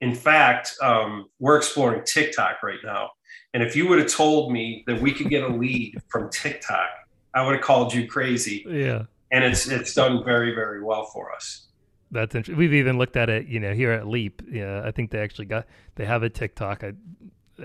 In 0.01 0.15
fact, 0.15 0.75
um, 0.83 1.27
we're 1.39 1.57
exploring 1.57 2.03
TikTok 2.05 2.63
right 2.63 2.81
now. 2.85 3.11
And 3.55 3.63
if 3.63 3.77
you 3.77 3.87
would 3.89 3.99
have 3.99 4.11
told 4.11 4.53
me 4.53 4.85
that 4.87 5.01
we 5.01 5.13
could 5.13 5.31
get 5.31 5.45
a 5.45 5.49
lead 5.49 6.03
from 6.09 6.29
TikTok, 6.29 6.89
I 7.35 7.47
would 7.47 7.55
have 7.55 7.63
called 7.63 7.95
you 7.95 8.09
crazy. 8.09 8.67
Yeah. 8.69 9.05
And 9.33 9.45
it's 9.45 9.67
it's 9.67 9.95
done 9.95 10.25
very, 10.25 10.55
very 10.55 10.83
well 10.83 11.07
for 11.07 11.33
us. 11.33 11.69
That's 12.11 12.35
interesting. 12.35 12.59
We've 12.59 12.75
even 12.75 12.99
looked 12.99 13.17
at 13.17 13.31
it, 13.31 13.47
you 13.47 13.59
know, 13.59 13.73
here 13.73 13.91
at 13.91 14.07
Leap. 14.07 14.43
Yeah, 14.51 14.83
I 14.85 14.91
think 14.91 15.11
they 15.11 15.19
actually 15.19 15.47
got 15.47 15.67
they 15.95 16.05
have 16.05 16.23
a 16.23 16.29
TikTok. 16.29 16.85
I 16.85 16.93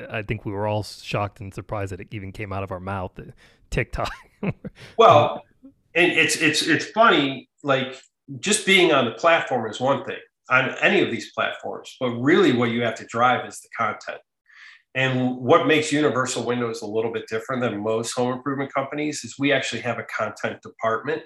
I 0.10 0.22
think 0.22 0.46
we 0.46 0.52
were 0.52 0.68
all 0.68 0.84
shocked 0.84 1.42
and 1.42 1.54
surprised 1.54 1.92
that 1.92 2.00
it 2.00 2.08
even 2.12 2.32
came 2.32 2.54
out 2.54 2.64
of 2.64 2.72
our 2.72 2.80
mouth. 2.80 3.12
TikTok. 3.70 4.12
well, 4.98 5.44
and 5.94 6.12
it's 6.12 6.38
it's 6.38 6.62
it's 6.62 6.86
funny. 6.86 7.50
Like 7.64 8.00
just 8.40 8.66
being 8.66 8.94
on 8.94 9.06
the 9.06 9.12
platform 9.12 9.70
is 9.70 9.80
one 9.80 10.06
thing 10.06 10.18
on 10.50 10.70
any 10.82 11.02
of 11.02 11.12
these 11.12 11.32
platforms, 11.34 11.96
but 12.00 12.12
really 12.12 12.54
what 12.54 12.72
you 12.72 12.82
have 12.84 12.96
to 12.96 13.06
drive 13.06 13.46
is 13.46 13.60
the 13.60 13.70
content. 13.78 14.22
And 14.96 15.38
what 15.38 15.68
makes 15.68 15.92
Universal 15.92 16.46
Windows 16.46 16.82
a 16.82 16.88
little 16.88 17.12
bit 17.12 17.28
different 17.28 17.62
than 17.62 17.84
most 17.84 18.14
home 18.14 18.34
improvement 18.34 18.74
companies 18.74 19.24
is 19.24 19.36
we 19.38 19.52
actually 19.52 19.82
have 19.82 20.00
a 20.00 20.04
content 20.04 20.62
department 20.62 21.22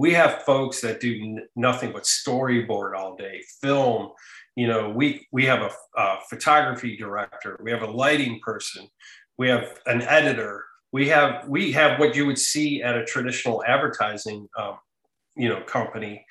we 0.00 0.14
have 0.14 0.44
folks 0.44 0.80
that 0.80 0.98
do 0.98 1.40
nothing 1.54 1.92
but 1.92 2.04
storyboard 2.04 2.96
all 2.96 3.16
day, 3.16 3.42
film. 3.60 4.08
You 4.56 4.66
know, 4.66 4.88
we 4.88 5.28
we 5.30 5.44
have 5.44 5.60
a, 5.60 5.70
a 5.94 6.16
photography 6.30 6.96
director, 6.96 7.60
we 7.62 7.70
have 7.70 7.82
a 7.82 7.90
lighting 7.90 8.40
person, 8.42 8.88
we 9.36 9.50
have 9.50 9.78
an 9.84 10.00
editor, 10.00 10.64
we 10.90 11.08
have 11.08 11.46
we 11.46 11.72
have 11.72 12.00
what 12.00 12.16
you 12.16 12.24
would 12.24 12.38
see 12.38 12.82
at 12.82 12.96
a 12.96 13.04
traditional 13.04 13.62
advertising, 13.64 14.48
um, 14.58 14.78
you 15.36 15.50
know, 15.50 15.60
company 15.64 16.24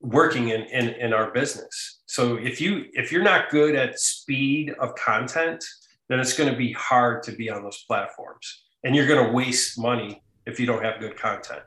working 0.00 0.48
in, 0.48 0.62
in 0.62 0.88
in 1.04 1.12
our 1.12 1.30
business. 1.32 2.00
So 2.06 2.36
if 2.36 2.62
you 2.62 2.86
if 2.94 3.12
you're 3.12 3.28
not 3.34 3.50
good 3.50 3.74
at 3.74 4.00
speed 4.00 4.74
of 4.80 4.94
content, 4.94 5.62
then 6.08 6.18
it's 6.18 6.32
going 6.32 6.50
to 6.50 6.56
be 6.56 6.72
hard 6.72 7.22
to 7.24 7.32
be 7.32 7.50
on 7.50 7.62
those 7.62 7.84
platforms, 7.86 8.64
and 8.84 8.96
you're 8.96 9.06
going 9.06 9.26
to 9.26 9.32
waste 9.32 9.78
money 9.78 10.22
if 10.46 10.58
you 10.58 10.64
don't 10.64 10.82
have 10.82 10.98
good 10.98 11.18
content. 11.18 11.62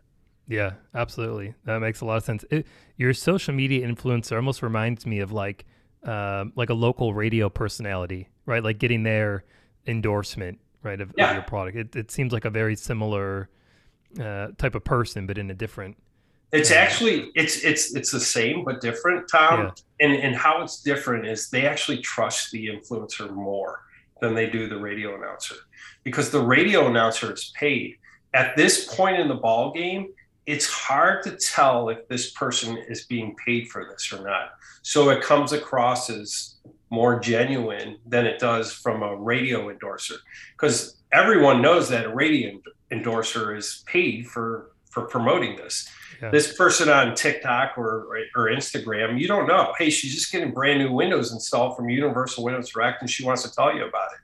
Yeah, 0.48 0.74
absolutely. 0.94 1.56
That 1.66 1.80
makes 1.80 2.02
a 2.02 2.06
lot 2.06 2.18
of 2.18 2.24
sense. 2.24 2.46
It, 2.52 2.68
your 2.98 3.14
social 3.14 3.54
media 3.54 3.88
influencer 3.88 4.36
almost 4.36 4.62
reminds 4.62 5.06
me 5.06 5.20
of 5.20 5.32
like 5.32 5.66
uh, 6.06 6.46
like 6.56 6.70
a 6.70 6.74
local 6.74 7.14
radio 7.14 7.50
personality, 7.50 8.30
right? 8.46 8.64
Like 8.64 8.78
getting 8.78 9.04
their 9.04 9.44
endorsement, 9.88 10.60
right, 10.84 11.02
of, 11.02 11.12
yeah. 11.18 11.30
of 11.30 11.36
your 11.36 11.44
product. 11.44 11.78
It, 11.78 11.96
it 11.96 12.12
seems 12.12 12.32
like 12.32 12.46
a 12.46 12.52
very 12.52 12.76
similar 12.76 13.50
uh, 14.20 14.50
type 14.58 14.76
of 14.76 14.84
person, 14.84 15.26
but 15.26 15.38
in 15.38 15.50
a 15.50 15.56
different. 15.56 15.98
It's 16.52 16.72
uh, 16.72 16.76
actually 16.76 17.32
it's 17.34 17.64
it's 17.64 17.96
it's 17.96 18.12
the 18.12 18.20
same 18.20 18.64
but 18.64 18.82
different, 18.82 19.28
Tom. 19.28 19.72
Yeah. 20.00 20.08
And 20.08 20.14
and 20.14 20.36
how 20.36 20.62
it's 20.62 20.84
different 20.84 21.26
is 21.26 21.50
they 21.50 21.66
actually 21.66 22.02
trust 22.02 22.52
the 22.52 22.68
influencer 22.68 23.32
more 23.32 23.82
than 24.22 24.36
they 24.36 24.48
do 24.48 24.70
the 24.70 24.78
radio 24.78 25.16
announcer, 25.16 25.56
because 26.04 26.30
the 26.30 26.40
radio 26.40 26.88
announcer 26.88 27.34
is 27.34 27.52
paid. 27.58 27.98
At 28.34 28.56
this 28.56 28.94
point 28.96 29.20
in 29.20 29.28
the 29.28 29.36
ball 29.36 29.74
game, 29.74 30.10
it's 30.46 30.70
hard 30.70 31.24
to 31.24 31.32
tell 31.38 31.90
if 31.90 32.08
this 32.08 32.32
person 32.32 32.78
is 32.88 33.06
being 33.06 33.36
paid 33.44 33.70
for 33.70 33.88
this 33.92 34.14
or 34.14 34.24
not. 34.24 34.52
So 34.84 35.10
it 35.10 35.24
comes 35.24 35.54
across 35.54 36.10
as 36.10 36.56
more 36.90 37.20
genuine 37.20 37.98
than 38.06 38.26
it 38.26 38.40
does 38.40 38.72
from 38.72 39.02
a 39.02 39.16
radio 39.16 39.70
endorser 39.70 40.16
because 40.54 41.02
everyone 41.12 41.62
knows 41.62 41.90
that 41.90 42.06
a 42.06 42.14
radio 42.14 42.62
endorser 42.92 43.56
is 43.56 43.84
paid 43.88 44.28
for 44.28 44.72
for 44.92 45.08
promoting 45.08 45.58
this. 45.58 45.90
Yeah. 46.22 46.30
This 46.30 46.56
person 46.56 46.88
on 46.88 47.16
TikTok 47.16 47.78
or, 47.78 48.08
or 48.34 48.46
Instagram, 48.46 49.20
you 49.20 49.28
don't 49.28 49.46
know. 49.46 49.74
Hey, 49.78 49.90
she's 49.90 50.16
just 50.16 50.32
getting 50.32 50.54
brand 50.54 50.80
new 50.80 50.94
windows 50.94 51.34
installed 51.34 51.76
from 51.76 51.90
Universal 51.90 52.46
Windows 52.46 52.70
Direct, 52.70 53.02
and 53.02 53.10
she 53.10 53.26
wants 53.26 53.44
to 53.44 53.52
tell 53.54 53.76
you 53.76 53.86
about 53.86 54.14
it. 54.14 54.20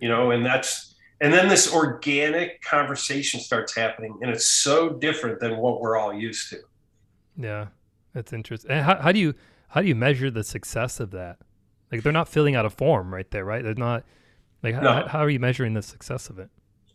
You 0.00 0.08
know, 0.08 0.32
and 0.32 0.44
that's 0.44 0.87
and 1.20 1.32
then 1.32 1.48
this 1.48 1.72
organic 1.72 2.62
conversation 2.62 3.40
starts 3.40 3.74
happening 3.74 4.18
and 4.22 4.30
it's 4.30 4.46
so 4.46 4.90
different 4.90 5.40
than 5.40 5.56
what 5.56 5.80
we're 5.80 5.96
all 5.96 6.12
used 6.12 6.50
to. 6.50 6.58
Yeah 7.36 7.66
that's 8.18 8.32
interesting 8.32 8.70
and 8.70 8.84
how, 8.84 8.96
how 8.96 9.12
do 9.12 9.18
you 9.18 9.34
how 9.68 9.82
do 9.82 9.86
you 9.86 9.94
measure 9.94 10.30
the 10.30 10.44
success 10.44 10.98
of 11.00 11.10
that? 11.12 11.38
Like 11.92 12.02
they're 12.02 12.12
not 12.12 12.28
filling 12.28 12.56
out 12.56 12.66
a 12.66 12.70
form 12.70 13.12
right 13.12 13.30
there 13.30 13.44
right? 13.44 13.62
They're 13.62 13.74
not 13.74 14.04
like 14.62 14.74
no. 14.74 14.92
how, 14.92 15.06
how 15.06 15.18
are 15.20 15.30
you 15.30 15.38
measuring 15.38 15.74
the 15.74 15.82
success 15.82 16.28
of 16.28 16.38
it? 16.38 16.50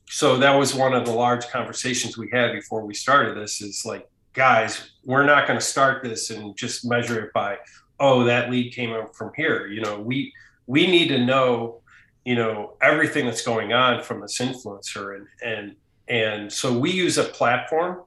So 0.09 0.38
that 0.38 0.51
was 0.51 0.75
one 0.75 0.93
of 0.93 1.05
the 1.05 1.13
large 1.13 1.47
conversations 1.47 2.17
we 2.17 2.29
had 2.31 2.51
before 2.51 2.86
we 2.86 2.93
started 2.93 3.38
this 3.38 3.62
is 3.62 3.86
like 3.86 4.07
guys 4.33 4.91
we're 5.05 5.25
not 5.25 5.47
going 5.47 5.59
to 5.59 5.65
start 5.65 6.03
this 6.03 6.29
and 6.29 6.57
just 6.57 6.86
measure 6.86 7.23
it 7.23 7.33
by 7.33 7.57
oh 7.99 8.23
that 8.23 8.49
lead 8.49 8.73
came 8.73 8.91
up 8.91 9.15
from 9.15 9.31
here. 9.36 9.67
You 9.67 9.81
know 9.81 9.99
we 9.99 10.33
we 10.67 10.88
need 10.88 11.07
to 11.09 11.23
know 11.23 11.81
you 12.25 12.36
know 12.36 12.73
everything 12.81 13.25
that's 13.25 13.41
going 13.43 13.73
on 13.73 14.01
from 14.01 14.21
this 14.21 14.39
influencer 14.39 15.15
and 15.17 15.27
and 15.43 15.75
and 16.07 16.51
so 16.51 16.77
we 16.77 16.91
use 16.91 17.17
a 17.17 17.23
platform. 17.23 18.01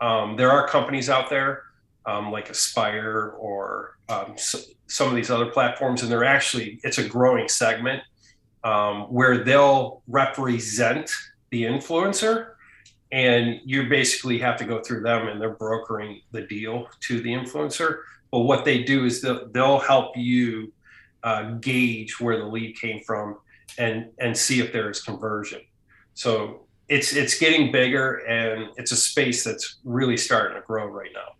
Um, 0.00 0.36
there 0.36 0.50
are 0.50 0.66
companies 0.66 1.08
out 1.08 1.30
there 1.30 1.62
um, 2.04 2.30
like 2.30 2.50
aspire 2.50 3.34
or 3.38 3.98
um, 4.08 4.34
so, 4.36 4.58
some 4.88 5.08
of 5.08 5.14
these 5.14 5.30
other 5.30 5.46
platforms 5.46 6.02
and 6.02 6.10
they're 6.10 6.24
actually 6.24 6.80
it's 6.84 6.98
a 6.98 7.08
growing 7.08 7.48
segment 7.48 8.02
um, 8.64 9.02
where 9.02 9.44
they'll 9.44 10.02
represent 10.06 11.10
the 11.50 11.64
influencer 11.64 12.50
and 13.12 13.60
you 13.64 13.88
basically 13.88 14.38
have 14.38 14.56
to 14.56 14.64
go 14.64 14.82
through 14.82 15.02
them 15.02 15.28
and 15.28 15.40
they're 15.40 15.54
brokering 15.54 16.20
the 16.32 16.42
deal 16.42 16.88
to 17.00 17.20
the 17.20 17.30
influencer. 17.30 18.00
But 18.32 18.40
what 18.40 18.64
they 18.64 18.82
do 18.82 19.04
is 19.04 19.22
they'll, 19.22 19.48
they'll 19.48 19.78
help 19.78 20.16
you 20.16 20.72
uh, 21.22 21.52
gauge 21.54 22.20
where 22.20 22.38
the 22.38 22.44
lead 22.44 22.76
came 22.76 23.00
from 23.04 23.38
and 23.78 24.10
and 24.18 24.36
see 24.36 24.60
if 24.60 24.72
there 24.72 24.90
is 24.90 25.00
conversion. 25.00 25.60
So 26.14 26.66
it's 26.88 27.14
it's 27.14 27.38
getting 27.38 27.72
bigger 27.72 28.16
and 28.26 28.70
it's 28.76 28.92
a 28.92 28.96
space 28.96 29.44
that's 29.44 29.76
really 29.84 30.16
starting 30.16 30.56
to 30.56 30.66
grow 30.66 30.86
right 30.86 31.10
now. 31.12 31.34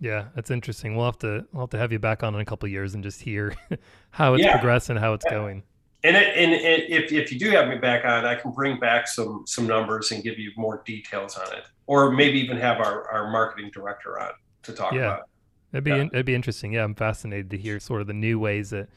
Yeah, 0.00 0.26
that's 0.34 0.50
interesting. 0.50 0.96
We'll 0.96 1.06
have 1.06 1.18
to 1.18 1.46
we'll 1.52 1.62
have 1.62 1.70
to 1.70 1.78
have 1.78 1.92
you 1.92 1.98
back 1.98 2.22
on 2.22 2.34
in 2.34 2.40
a 2.40 2.44
couple 2.44 2.68
years 2.68 2.94
and 2.94 3.02
just 3.02 3.20
hear 3.20 3.54
how 4.10 4.34
it's 4.34 4.44
yeah. 4.44 4.52
progressing, 4.52 4.96
how 4.96 5.14
it's 5.14 5.24
yeah. 5.26 5.34
going. 5.34 5.62
And 6.04 6.16
it, 6.16 6.36
and 6.36 6.52
it, 6.52 6.90
if 6.90 7.12
if 7.12 7.32
you 7.32 7.38
do 7.38 7.50
have 7.50 7.68
me 7.68 7.78
back 7.78 8.04
on, 8.04 8.24
I 8.24 8.34
can 8.34 8.52
bring 8.52 8.78
back 8.78 9.08
some 9.08 9.44
some 9.46 9.66
numbers 9.66 10.12
and 10.12 10.22
give 10.22 10.38
you 10.38 10.52
more 10.56 10.82
details 10.84 11.36
on 11.36 11.52
it, 11.56 11.64
or 11.86 12.10
maybe 12.10 12.38
even 12.38 12.58
have 12.58 12.78
our 12.78 13.10
our 13.10 13.30
marketing 13.30 13.70
director 13.72 14.20
on 14.20 14.32
to 14.64 14.72
talk 14.72 14.92
yeah. 14.92 15.00
about. 15.00 15.18
It. 15.20 15.24
That'd 15.72 15.84
be 15.84 15.90
yeah. 15.90 16.04
that'd 16.04 16.26
be 16.26 16.34
interesting. 16.34 16.72
Yeah, 16.72 16.84
I'm 16.84 16.94
fascinated 16.94 17.50
to 17.50 17.58
hear 17.58 17.80
sort 17.80 18.02
of 18.02 18.06
the 18.06 18.14
new 18.14 18.38
ways 18.38 18.70
that 18.70 18.88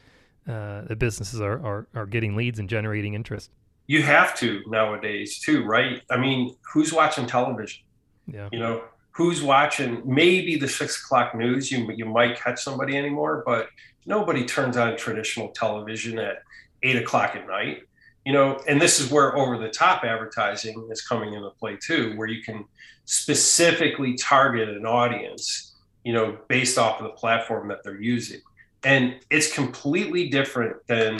uh, 0.50 0.82
the 0.86 0.96
businesses 0.96 1.40
are, 1.40 1.64
are 1.64 1.86
are 1.94 2.06
getting 2.06 2.34
leads 2.34 2.58
and 2.58 2.68
generating 2.68 3.14
interest. 3.14 3.50
You 3.86 4.02
have 4.02 4.36
to 4.38 4.62
nowadays 4.66 5.38
too, 5.38 5.64
right? 5.64 6.02
I 6.10 6.16
mean, 6.16 6.56
who's 6.72 6.92
watching 6.92 7.26
television? 7.26 7.82
Yeah. 8.26 8.48
You 8.52 8.58
know, 8.58 8.82
who's 9.12 9.42
watching 9.42 10.02
maybe 10.04 10.56
the 10.56 10.68
six 10.68 11.02
o'clock 11.02 11.34
news? 11.34 11.70
You 11.70 11.90
you 11.92 12.04
might 12.04 12.36
catch 12.36 12.60
somebody 12.60 12.96
anymore, 12.96 13.42
but 13.46 13.68
nobody 14.06 14.44
turns 14.44 14.76
on 14.76 14.96
traditional 14.96 15.48
television 15.48 16.18
at 16.18 16.42
eight 16.82 16.96
o'clock 16.96 17.36
at 17.36 17.46
night. 17.46 17.82
You 18.26 18.32
know, 18.32 18.60
and 18.68 18.80
this 18.80 19.00
is 19.00 19.10
where 19.10 19.36
over 19.36 19.56
the 19.56 19.70
top 19.70 20.04
advertising 20.04 20.88
is 20.90 21.00
coming 21.00 21.34
into 21.34 21.50
play 21.50 21.76
too, 21.76 22.16
where 22.16 22.28
you 22.28 22.42
can 22.42 22.64
specifically 23.06 24.14
target 24.14 24.68
an 24.68 24.84
audience, 24.84 25.74
you 26.04 26.12
know, 26.12 26.38
based 26.48 26.76
off 26.76 27.00
of 27.00 27.04
the 27.04 27.12
platform 27.12 27.68
that 27.68 27.78
they're 27.82 28.00
using 28.00 28.40
and 28.84 29.16
it's 29.30 29.52
completely 29.52 30.28
different 30.28 30.76
than 30.86 31.18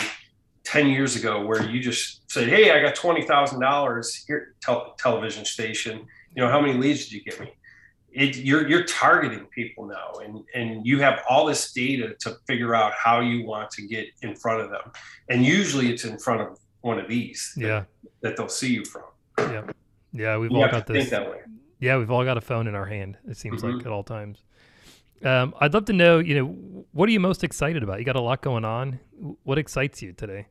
10 0.64 0.88
years 0.88 1.16
ago 1.16 1.44
where 1.44 1.68
you 1.68 1.80
just 1.80 2.30
said, 2.30 2.48
Hey, 2.48 2.70
I 2.70 2.80
got 2.80 2.94
$20,000 2.94 4.26
here, 4.26 4.54
tel- 4.62 4.94
television 4.98 5.44
station. 5.44 6.06
You 6.34 6.42
know, 6.42 6.48
how 6.50 6.60
many 6.60 6.74
leads 6.74 7.04
did 7.06 7.12
you 7.12 7.22
get 7.24 7.40
me? 7.40 7.52
It, 8.12 8.36
you're, 8.38 8.68
you're 8.68 8.84
targeting 8.84 9.46
people 9.46 9.86
now 9.86 10.14
and, 10.24 10.42
and 10.54 10.84
you 10.86 11.00
have 11.00 11.20
all 11.28 11.46
this 11.46 11.72
data 11.72 12.14
to 12.20 12.36
figure 12.46 12.74
out 12.74 12.92
how 12.92 13.20
you 13.20 13.46
want 13.46 13.70
to 13.72 13.86
get 13.86 14.06
in 14.22 14.34
front 14.34 14.60
of 14.62 14.70
them. 14.70 14.90
And 15.28 15.44
usually 15.44 15.92
it's 15.92 16.04
in 16.04 16.18
front 16.18 16.40
of 16.40 16.58
one 16.80 16.98
of 16.98 17.08
these 17.08 17.52
that, 17.56 17.62
Yeah. 17.66 17.84
that 18.22 18.36
they'll 18.36 18.48
see 18.48 18.72
you 18.74 18.84
from. 18.84 19.02
Yeah. 19.38 19.62
Yeah. 20.12 20.36
We've 20.38 20.50
You 20.50 20.56
all 20.62 20.68
got 20.70 20.86
this. 20.86 21.12
Yeah, 21.78 21.96
we've 21.96 22.10
all 22.10 22.24
got 22.24 22.36
a 22.36 22.40
phone 22.42 22.66
in 22.66 22.74
our 22.74 22.84
hand. 22.84 23.16
It 23.28 23.36
seems 23.38 23.64
like 23.64 23.74
Mhm. 23.76 23.86
at 23.86 23.92
all 23.92 24.04
times. 24.04 24.42
Um, 25.24 25.54
I'd 25.60 25.74
love 25.74 25.84
to 25.86 25.92
know, 25.92 26.18
you 26.18 26.34
know, 26.34 26.84
what 26.92 27.08
are 27.08 27.12
you 27.12 27.20
most 27.20 27.44
excited 27.44 27.82
about? 27.82 27.98
You 27.98 28.04
got 28.04 28.16
a 28.16 28.20
lot 28.20 28.42
going 28.42 28.64
on. 28.64 29.00
What 29.44 29.58
excites 29.58 30.00
you 30.00 30.12
today? 30.12 30.46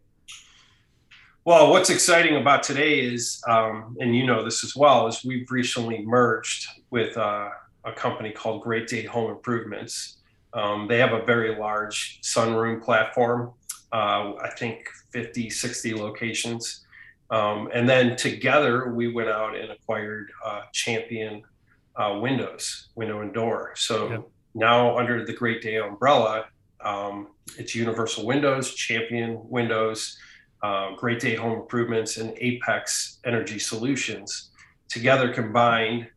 Well, 1.45 1.71
what's 1.71 1.89
exciting 1.89 2.35
about 2.35 2.63
today 2.63 2.99
is, 2.99 3.41
um, 3.47 3.97
and 3.99 4.15
you 4.15 4.25
know 4.25 4.43
this 4.43 4.63
as 4.63 4.75
well, 4.75 5.07
is 5.07 5.25
we've 5.25 5.49
recently 5.49 6.05
merged 6.05 6.67
with 6.91 7.17
uh, 7.17 7.49
a 7.85 7.91
company 7.93 8.31
called 8.31 8.61
Great 8.61 8.87
Day 8.87 9.03
Home 9.05 9.31
Improvements. 9.31 10.17
Um, 10.53 10.87
they 10.87 10.99
have 10.99 11.13
a 11.13 11.23
very 11.25 11.55
large 11.55 12.19
sunroom 12.21 12.83
platform, 12.83 13.53
uh, 13.91 14.33
I 14.41 14.51
think 14.57 14.87
50, 15.11 15.49
60 15.49 15.95
locations. 15.95 16.85
Um, 17.31 17.69
and 17.73 17.87
then 17.87 18.15
together 18.15 18.91
we 18.91 19.11
went 19.11 19.29
out 19.29 19.55
and 19.55 19.71
acquired 19.71 20.31
uh, 20.45 20.61
Champion 20.73 21.43
uh, 21.95 22.19
Windows, 22.21 22.89
window 22.95 23.21
and 23.21 23.33
door. 23.33 23.73
So 23.75 24.09
Yep. 24.09 24.29
Now 24.59 24.97
under 24.97 25.25
the 25.25 25.33
Great 25.33 25.61
Day 25.61 25.77
umbrella, 25.77 26.45
um, 26.81 27.29
it's 27.57 27.73
Universal 27.73 28.25
Windows, 28.25 28.75
Champion 28.75 29.39
Windows, 29.49 30.17
uh, 30.61 30.95
Great 30.95 31.19
Day 31.19 31.35
Home 31.35 31.59
Improvements, 31.59 32.17
and 32.17 32.33
Apex 32.37 33.19
Energy 33.25 33.59
Solutions 33.59 34.51
together 34.89 35.33
combined. 35.33 36.07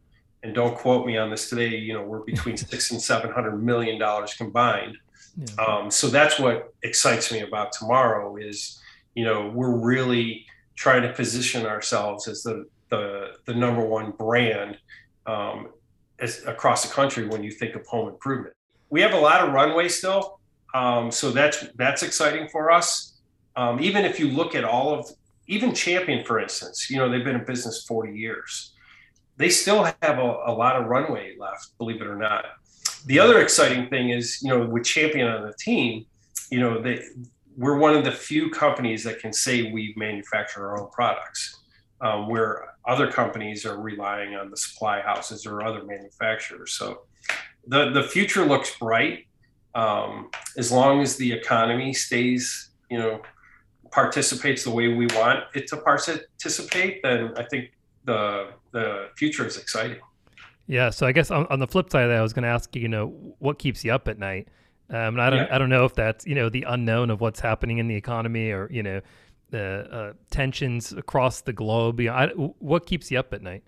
And 0.42 0.54
don't 0.54 0.76
quote 0.76 1.06
me 1.06 1.16
on 1.16 1.30
this 1.30 1.48
today. 1.48 1.76
You 1.76 1.94
know, 1.94 2.02
we're 2.02 2.20
between 2.20 2.56
six 2.56 2.90
and 2.90 3.00
seven 3.00 3.30
hundred 3.30 3.62
million 3.62 3.98
dollars 3.98 4.34
combined. 4.34 4.98
Yeah. 5.36 5.64
Um, 5.64 5.90
so 5.90 6.08
that's 6.08 6.38
what 6.38 6.74
excites 6.82 7.32
me 7.32 7.40
about 7.40 7.72
tomorrow. 7.72 8.36
Is 8.36 8.80
you 9.14 9.24
know 9.24 9.48
we're 9.48 9.76
really 9.76 10.46
trying 10.74 11.02
to 11.02 11.12
position 11.12 11.64
ourselves 11.64 12.26
as 12.26 12.42
the 12.42 12.66
the, 12.88 13.36
the 13.46 13.54
number 13.54 13.82
one 13.82 14.10
brand 14.10 14.76
um, 15.26 15.68
as, 16.22 16.42
across 16.46 16.86
the 16.86 16.92
country 16.92 17.26
when 17.26 17.44
you 17.44 17.50
think 17.50 17.74
of 17.74 17.86
home 17.86 18.08
improvement. 18.08 18.54
We 18.88 19.02
have 19.02 19.12
a 19.12 19.18
lot 19.18 19.46
of 19.46 19.52
runway 19.52 19.88
still, 19.88 20.40
um, 20.74 21.10
so 21.10 21.30
that's 21.30 21.66
that's 21.74 22.02
exciting 22.02 22.48
for 22.48 22.70
us. 22.70 23.20
Um, 23.56 23.80
even 23.80 24.04
if 24.04 24.18
you 24.18 24.28
look 24.28 24.54
at 24.54 24.64
all 24.64 24.94
of 24.94 25.06
even 25.48 25.74
Champion, 25.74 26.24
for 26.24 26.40
instance, 26.40 26.88
you 26.88 26.96
know 26.96 27.10
they've 27.10 27.24
been 27.24 27.36
in 27.36 27.44
business 27.44 27.84
40 27.86 28.16
years. 28.16 28.74
They 29.36 29.48
still 29.48 29.84
have 29.84 30.18
a, 30.18 30.38
a 30.46 30.52
lot 30.52 30.76
of 30.76 30.86
runway 30.86 31.36
left, 31.38 31.76
believe 31.78 32.00
it 32.00 32.06
or 32.06 32.16
not. 32.16 32.44
The 33.06 33.18
other 33.18 33.40
exciting 33.40 33.88
thing 33.88 34.10
is, 34.10 34.40
you 34.42 34.50
know, 34.50 34.64
with 34.64 34.84
Champion 34.84 35.26
on 35.26 35.42
the 35.42 35.54
team, 35.58 36.06
you 36.50 36.60
know, 36.60 36.80
they 36.80 37.02
we're 37.56 37.76
one 37.76 37.94
of 37.94 38.04
the 38.04 38.12
few 38.12 38.50
companies 38.50 39.04
that 39.04 39.18
can 39.18 39.32
say 39.32 39.70
we 39.72 39.92
manufacture 39.96 40.66
our 40.66 40.80
own 40.80 40.90
products, 40.90 41.61
um, 42.02 42.28
where 42.28 42.74
other 42.86 43.10
companies 43.10 43.64
are 43.64 43.80
relying 43.80 44.34
on 44.34 44.50
the 44.50 44.56
supply 44.56 45.00
houses 45.00 45.46
or 45.46 45.64
other 45.64 45.84
manufacturers. 45.84 46.72
So 46.72 47.02
the 47.66 47.90
the 47.90 48.02
future 48.02 48.44
looks 48.44 48.76
bright 48.78 49.26
um, 49.74 50.30
as 50.58 50.70
long 50.70 51.00
as 51.00 51.16
the 51.16 51.32
economy 51.32 51.94
stays, 51.94 52.70
you 52.90 52.98
know, 52.98 53.22
participates 53.90 54.64
the 54.64 54.70
way 54.70 54.88
we 54.88 55.06
want 55.14 55.44
it 55.54 55.66
to 55.68 55.76
participate. 55.76 57.02
Then 57.02 57.32
I 57.36 57.44
think 57.44 57.72
the 58.04 58.50
the 58.72 59.08
future 59.16 59.46
is 59.46 59.56
exciting. 59.56 60.00
Yeah. 60.66 60.90
So 60.90 61.06
I 61.06 61.12
guess 61.12 61.30
on, 61.30 61.46
on 61.48 61.58
the 61.58 61.66
flip 61.66 61.90
side 61.90 62.04
of 62.04 62.10
that, 62.10 62.18
I 62.18 62.22
was 62.22 62.32
going 62.32 62.44
to 62.44 62.48
ask 62.48 62.74
you, 62.74 62.82
you 62.82 62.88
know, 62.88 63.08
what 63.38 63.58
keeps 63.58 63.84
you 63.84 63.92
up 63.92 64.08
at 64.08 64.18
night? 64.18 64.48
Um, 64.90 64.96
and 64.96 65.20
I 65.20 65.28
don't, 65.28 65.38
Yeah. 65.40 65.54
I 65.54 65.58
don't 65.58 65.68
know 65.68 65.84
if 65.84 65.94
that's, 65.94 66.24
you 66.24 66.34
know, 66.34 66.48
the 66.48 66.64
unknown 66.68 67.10
of 67.10 67.20
what's 67.20 67.40
happening 67.40 67.78
in 67.78 67.88
the 67.88 67.96
economy 67.96 68.50
or, 68.50 68.68
you 68.70 68.82
know, 68.82 69.00
the 69.52 69.86
uh, 69.92 70.12
tensions 70.30 70.92
across 70.92 71.42
the 71.42 71.52
globe. 71.52 72.00
You 72.00 72.08
know, 72.08 72.14
I, 72.14 72.26
what 72.58 72.86
keeps 72.86 73.10
you 73.10 73.18
up 73.20 73.32
at 73.32 73.42
night? 73.42 73.62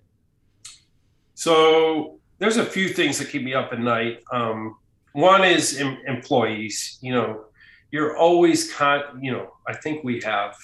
So 1.35 2.19
there's 2.39 2.57
a 2.57 2.65
few 2.65 2.89
things 2.89 3.17
that 3.19 3.29
keep 3.29 3.43
me 3.43 3.53
up 3.53 3.71
at 3.71 3.79
night. 3.79 4.23
Um, 4.31 4.75
one 5.13 5.45
is 5.45 5.79
em- 5.79 5.99
employees. 6.05 6.97
You 7.01 7.13
know, 7.13 7.45
you're 7.91 8.17
always 8.17 8.73
con. 8.73 9.01
You 9.21 9.31
know, 9.31 9.53
I 9.67 9.73
think 9.75 10.03
we 10.03 10.19
have 10.21 10.57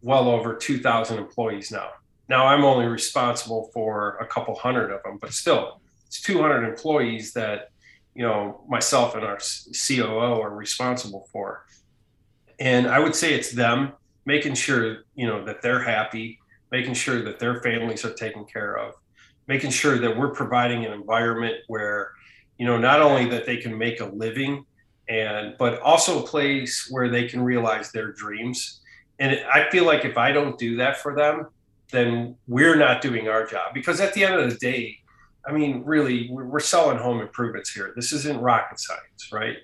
well 0.00 0.28
over 0.28 0.54
2,000 0.54 1.18
employees 1.18 1.70
now. 1.70 1.90
Now 2.28 2.46
I'm 2.46 2.64
only 2.64 2.86
responsible 2.86 3.70
for 3.74 4.16
a 4.20 4.26
couple 4.26 4.54
hundred 4.54 4.92
of 4.92 5.02
them, 5.02 5.18
but 5.20 5.32
still, 5.32 5.80
it's 6.06 6.20
200 6.22 6.64
employees 6.64 7.32
that 7.32 7.70
you 8.14 8.22
know 8.22 8.64
myself 8.68 9.14
and 9.16 9.24
our 9.24 9.38
COO 9.86 10.40
are 10.40 10.54
responsible 10.54 11.28
for. 11.32 11.66
And 12.60 12.86
I 12.86 13.00
would 13.00 13.14
say 13.14 13.34
it's 13.34 13.52
them 13.52 13.92
making 14.34 14.54
sure 14.54 14.82
you 15.20 15.26
know 15.26 15.44
that 15.44 15.58
they're 15.62 15.84
happy, 15.96 16.26
making 16.70 16.94
sure 16.94 17.18
that 17.26 17.38
their 17.38 17.56
families 17.66 18.04
are 18.04 18.14
taken 18.14 18.44
care 18.44 18.72
of 18.78 18.94
making 19.50 19.70
sure 19.70 19.98
that 19.98 20.16
we're 20.16 20.30
providing 20.30 20.86
an 20.86 20.92
environment 20.92 21.56
where 21.66 22.12
you 22.56 22.64
know 22.64 22.78
not 22.78 23.02
only 23.02 23.28
that 23.28 23.44
they 23.46 23.56
can 23.56 23.76
make 23.76 24.00
a 24.00 24.04
living 24.04 24.64
and 25.08 25.56
but 25.58 25.80
also 25.80 26.22
a 26.22 26.26
place 26.26 26.86
where 26.88 27.08
they 27.08 27.26
can 27.26 27.40
realize 27.42 27.90
their 27.90 28.12
dreams. 28.12 28.80
And 29.18 29.30
i 29.52 29.68
feel 29.70 29.84
like 29.84 30.04
if 30.04 30.16
i 30.16 30.30
don't 30.32 30.56
do 30.66 30.76
that 30.76 30.94
for 31.02 31.12
them 31.22 31.46
then 31.90 32.36
we're 32.46 32.76
not 32.76 33.02
doing 33.02 33.26
our 33.26 33.44
job. 33.44 33.74
Because 33.74 33.98
at 34.00 34.14
the 34.14 34.22
end 34.24 34.34
of 34.40 34.48
the 34.50 34.56
day 34.70 34.98
i 35.48 35.50
mean 35.58 35.82
really 35.84 36.28
we're 36.30 36.68
selling 36.74 36.98
home 37.06 37.20
improvements 37.20 37.70
here. 37.76 37.92
This 37.96 38.12
isn't 38.12 38.40
rocket 38.40 38.78
science 38.78 39.22
right? 39.32 39.56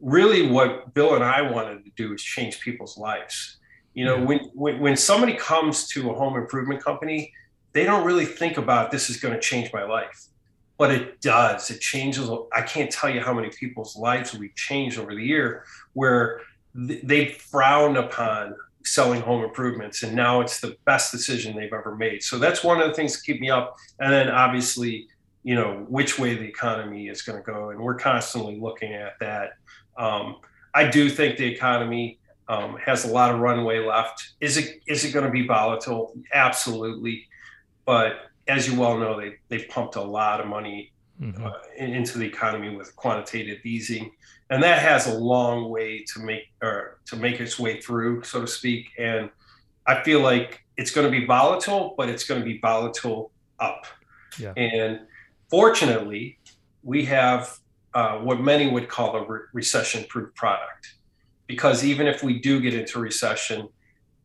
Really 0.00 0.42
what 0.48 0.94
bill 0.94 1.16
and 1.16 1.24
i 1.24 1.40
wanted 1.42 1.84
to 1.86 1.90
do 2.02 2.06
is 2.14 2.22
change 2.22 2.60
people's 2.60 2.96
lives 2.96 3.58
you 3.98 4.04
know 4.08 4.18
Yeah. 4.18 4.28
when, 4.28 4.38
when 4.62 4.74
when 4.84 4.96
somebody 5.10 5.34
comes 5.50 5.76
to 5.92 5.98
a 6.12 6.14
home 6.20 6.36
improvement 6.42 6.80
company 6.90 7.20
they 7.76 7.84
don't 7.90 8.04
really 8.10 8.28
think 8.40 8.54
about 8.64 8.84
this 8.92 9.04
is 9.10 9.16
going 9.22 9.34
to 9.34 9.40
change 9.50 9.68
my 9.78 9.84
life. 9.96 10.18
But 10.80 10.88
it 10.98 11.06
does. 11.20 11.60
It 11.74 11.80
changes 11.92 12.24
i 12.60 12.62
can't 12.74 12.90
tell 12.98 13.10
you 13.14 13.20
how 13.28 13.34
many 13.38 13.50
people's 13.62 13.92
lives 14.08 14.28
we've 14.40 14.54
changed 14.70 14.96
over 15.00 15.12
the 15.20 15.26
year 15.34 15.48
where 16.00 16.24
th- 16.88 17.02
they 17.10 17.22
frowned 17.52 17.96
upon 18.06 18.42
selling 18.96 19.20
home 19.28 19.42
improvements 19.48 19.96
and 20.04 20.12
now 20.26 20.32
it's 20.44 20.58
the 20.66 20.72
best 20.90 21.06
decision 21.16 21.48
they've 21.56 21.76
ever 21.82 21.94
made. 22.06 22.18
So 22.22 22.34
that's 22.44 22.60
one 22.70 22.76
of 22.80 22.86
the 22.88 22.94
things 22.98 23.10
that 23.14 23.22
keep 23.28 23.38
me 23.46 23.50
up. 23.58 23.66
And 24.00 24.10
then 24.14 24.26
obviously 24.44 24.92
you 25.48 25.54
know 25.58 25.70
which 25.96 26.12
way 26.20 26.30
the 26.42 26.48
economy 26.56 27.02
is 27.14 27.20
going 27.26 27.38
to 27.42 27.46
go 27.54 27.60
and 27.70 27.78
we're 27.86 28.00
constantly 28.12 28.56
looking 28.66 28.92
at 29.06 29.14
that. 29.26 29.48
Um, 30.04 30.26
i 30.80 30.84
do 30.96 31.02
think 31.18 31.30
the 31.42 31.48
economy 31.56 32.04
um, 32.48 32.76
has 32.84 33.04
a 33.04 33.08
lot 33.08 33.32
of 33.32 33.40
runway 33.40 33.78
left 33.84 34.32
is 34.40 34.56
it 34.56 34.80
is 34.86 35.04
it 35.04 35.12
going 35.12 35.24
to 35.26 35.30
be 35.30 35.46
volatile 35.46 36.14
absolutely 36.32 37.26
but 37.84 38.12
as 38.46 38.66
you 38.66 38.80
well 38.80 38.96
know, 38.98 39.20
they 39.20 39.34
they've 39.48 39.68
pumped 39.68 39.96
a 39.96 40.00
lot 40.02 40.40
of 40.40 40.46
money 40.46 40.92
Mhm. 41.20 41.44
uh, 41.44 41.52
in- 41.76 41.92
into 41.94 42.16
the 42.16 42.24
economy 42.26 42.74
with 42.76 42.94
quantitative 42.96 43.58
easing, 43.66 44.12
and 44.50 44.62
that 44.62 44.78
has 44.80 45.08
a 45.08 45.14
long 45.18 45.68
way 45.68 46.04
to 46.14 46.20
make 46.20 46.44
or 46.62 47.00
to 47.06 47.16
make 47.16 47.40
its 47.40 47.58
way 47.58 47.80
through, 47.80 48.22
so 48.22 48.40
to 48.40 48.46
speak. 48.46 48.86
And 48.98 49.28
I 49.84 50.02
feel 50.04 50.20
like 50.20 50.64
it's 50.76 50.92
going 50.92 51.10
to 51.12 51.20
be 51.20 51.26
volatile, 51.26 51.94
but 51.98 52.08
it's 52.08 52.24
going 52.24 52.40
to 52.40 52.44
be 52.44 52.58
volatile 52.60 53.32
up. 53.58 53.84
Yeah. 54.38 54.52
And 54.56 55.00
fortunately, 55.50 56.38
we 56.82 57.04
have 57.06 57.58
uh, 57.94 58.18
what 58.18 58.40
many 58.40 58.70
would 58.70 58.88
call 58.88 59.16
a 59.16 59.26
re- 59.26 59.40
recession-proof 59.52 60.32
product, 60.36 60.94
because 61.48 61.82
even 61.84 62.06
if 62.06 62.22
we 62.22 62.38
do 62.38 62.60
get 62.60 62.74
into 62.74 63.00
recession, 63.00 63.68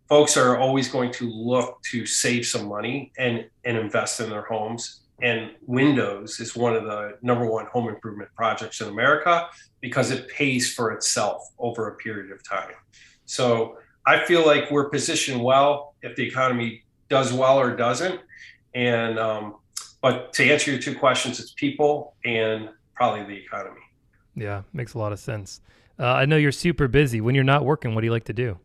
folks 0.07 0.37
are 0.37 0.57
always 0.57 0.89
going 0.89 1.11
to 1.13 1.27
look 1.27 1.81
to 1.81 2.05
save 2.05 2.45
some 2.45 2.67
money 2.67 3.11
and 3.17 3.49
and 3.65 3.77
invest 3.77 4.19
in 4.19 4.29
their 4.29 4.43
homes. 4.43 4.99
And 5.21 5.51
windows 5.65 6.39
is 6.39 6.55
one 6.55 6.75
of 6.75 6.83
the 6.83 7.17
number 7.21 7.45
one 7.45 7.65
home 7.67 7.87
improvement 7.87 8.29
projects 8.35 8.81
in 8.81 8.89
america 8.89 9.47
because 9.79 10.11
it 10.11 10.27
pays 10.27 10.73
for 10.73 10.91
itself 10.91 11.49
over 11.57 11.87
a 11.87 11.95
period 11.95 12.31
of 12.31 12.47
time. 12.47 12.75
So 13.25 13.77
i 14.05 14.23
feel 14.25 14.45
like 14.45 14.69
we're 14.69 14.89
positioned 14.89 15.41
well 15.41 15.95
if 16.01 16.15
the 16.17 16.27
economy 16.27 16.83
does 17.09 17.31
well 17.31 17.57
or 17.57 17.75
doesn't. 17.75 18.19
And 18.75 19.17
um, 19.17 19.55
but 20.01 20.33
to 20.33 20.51
answer 20.51 20.71
your 20.71 20.81
two 20.81 20.95
questions 20.95 21.39
it's 21.39 21.53
people 21.53 22.15
and 22.25 22.69
probably 22.93 23.23
the 23.23 23.41
economy. 23.41 23.79
Yeah, 24.35 24.63
makes 24.73 24.95
a 24.95 24.97
lot 24.97 25.13
of 25.13 25.19
sense. 25.19 25.61
Uh, 25.99 26.05
I 26.07 26.25
know 26.25 26.37
you're 26.37 26.51
super 26.51 26.87
busy. 26.87 27.21
When 27.21 27.35
you're 27.35 27.43
not 27.43 27.65
working, 27.65 27.93
what 27.95 28.01
do 28.01 28.05
you 28.07 28.11
like 28.11 28.25
to 28.25 28.33
do? 28.33 28.57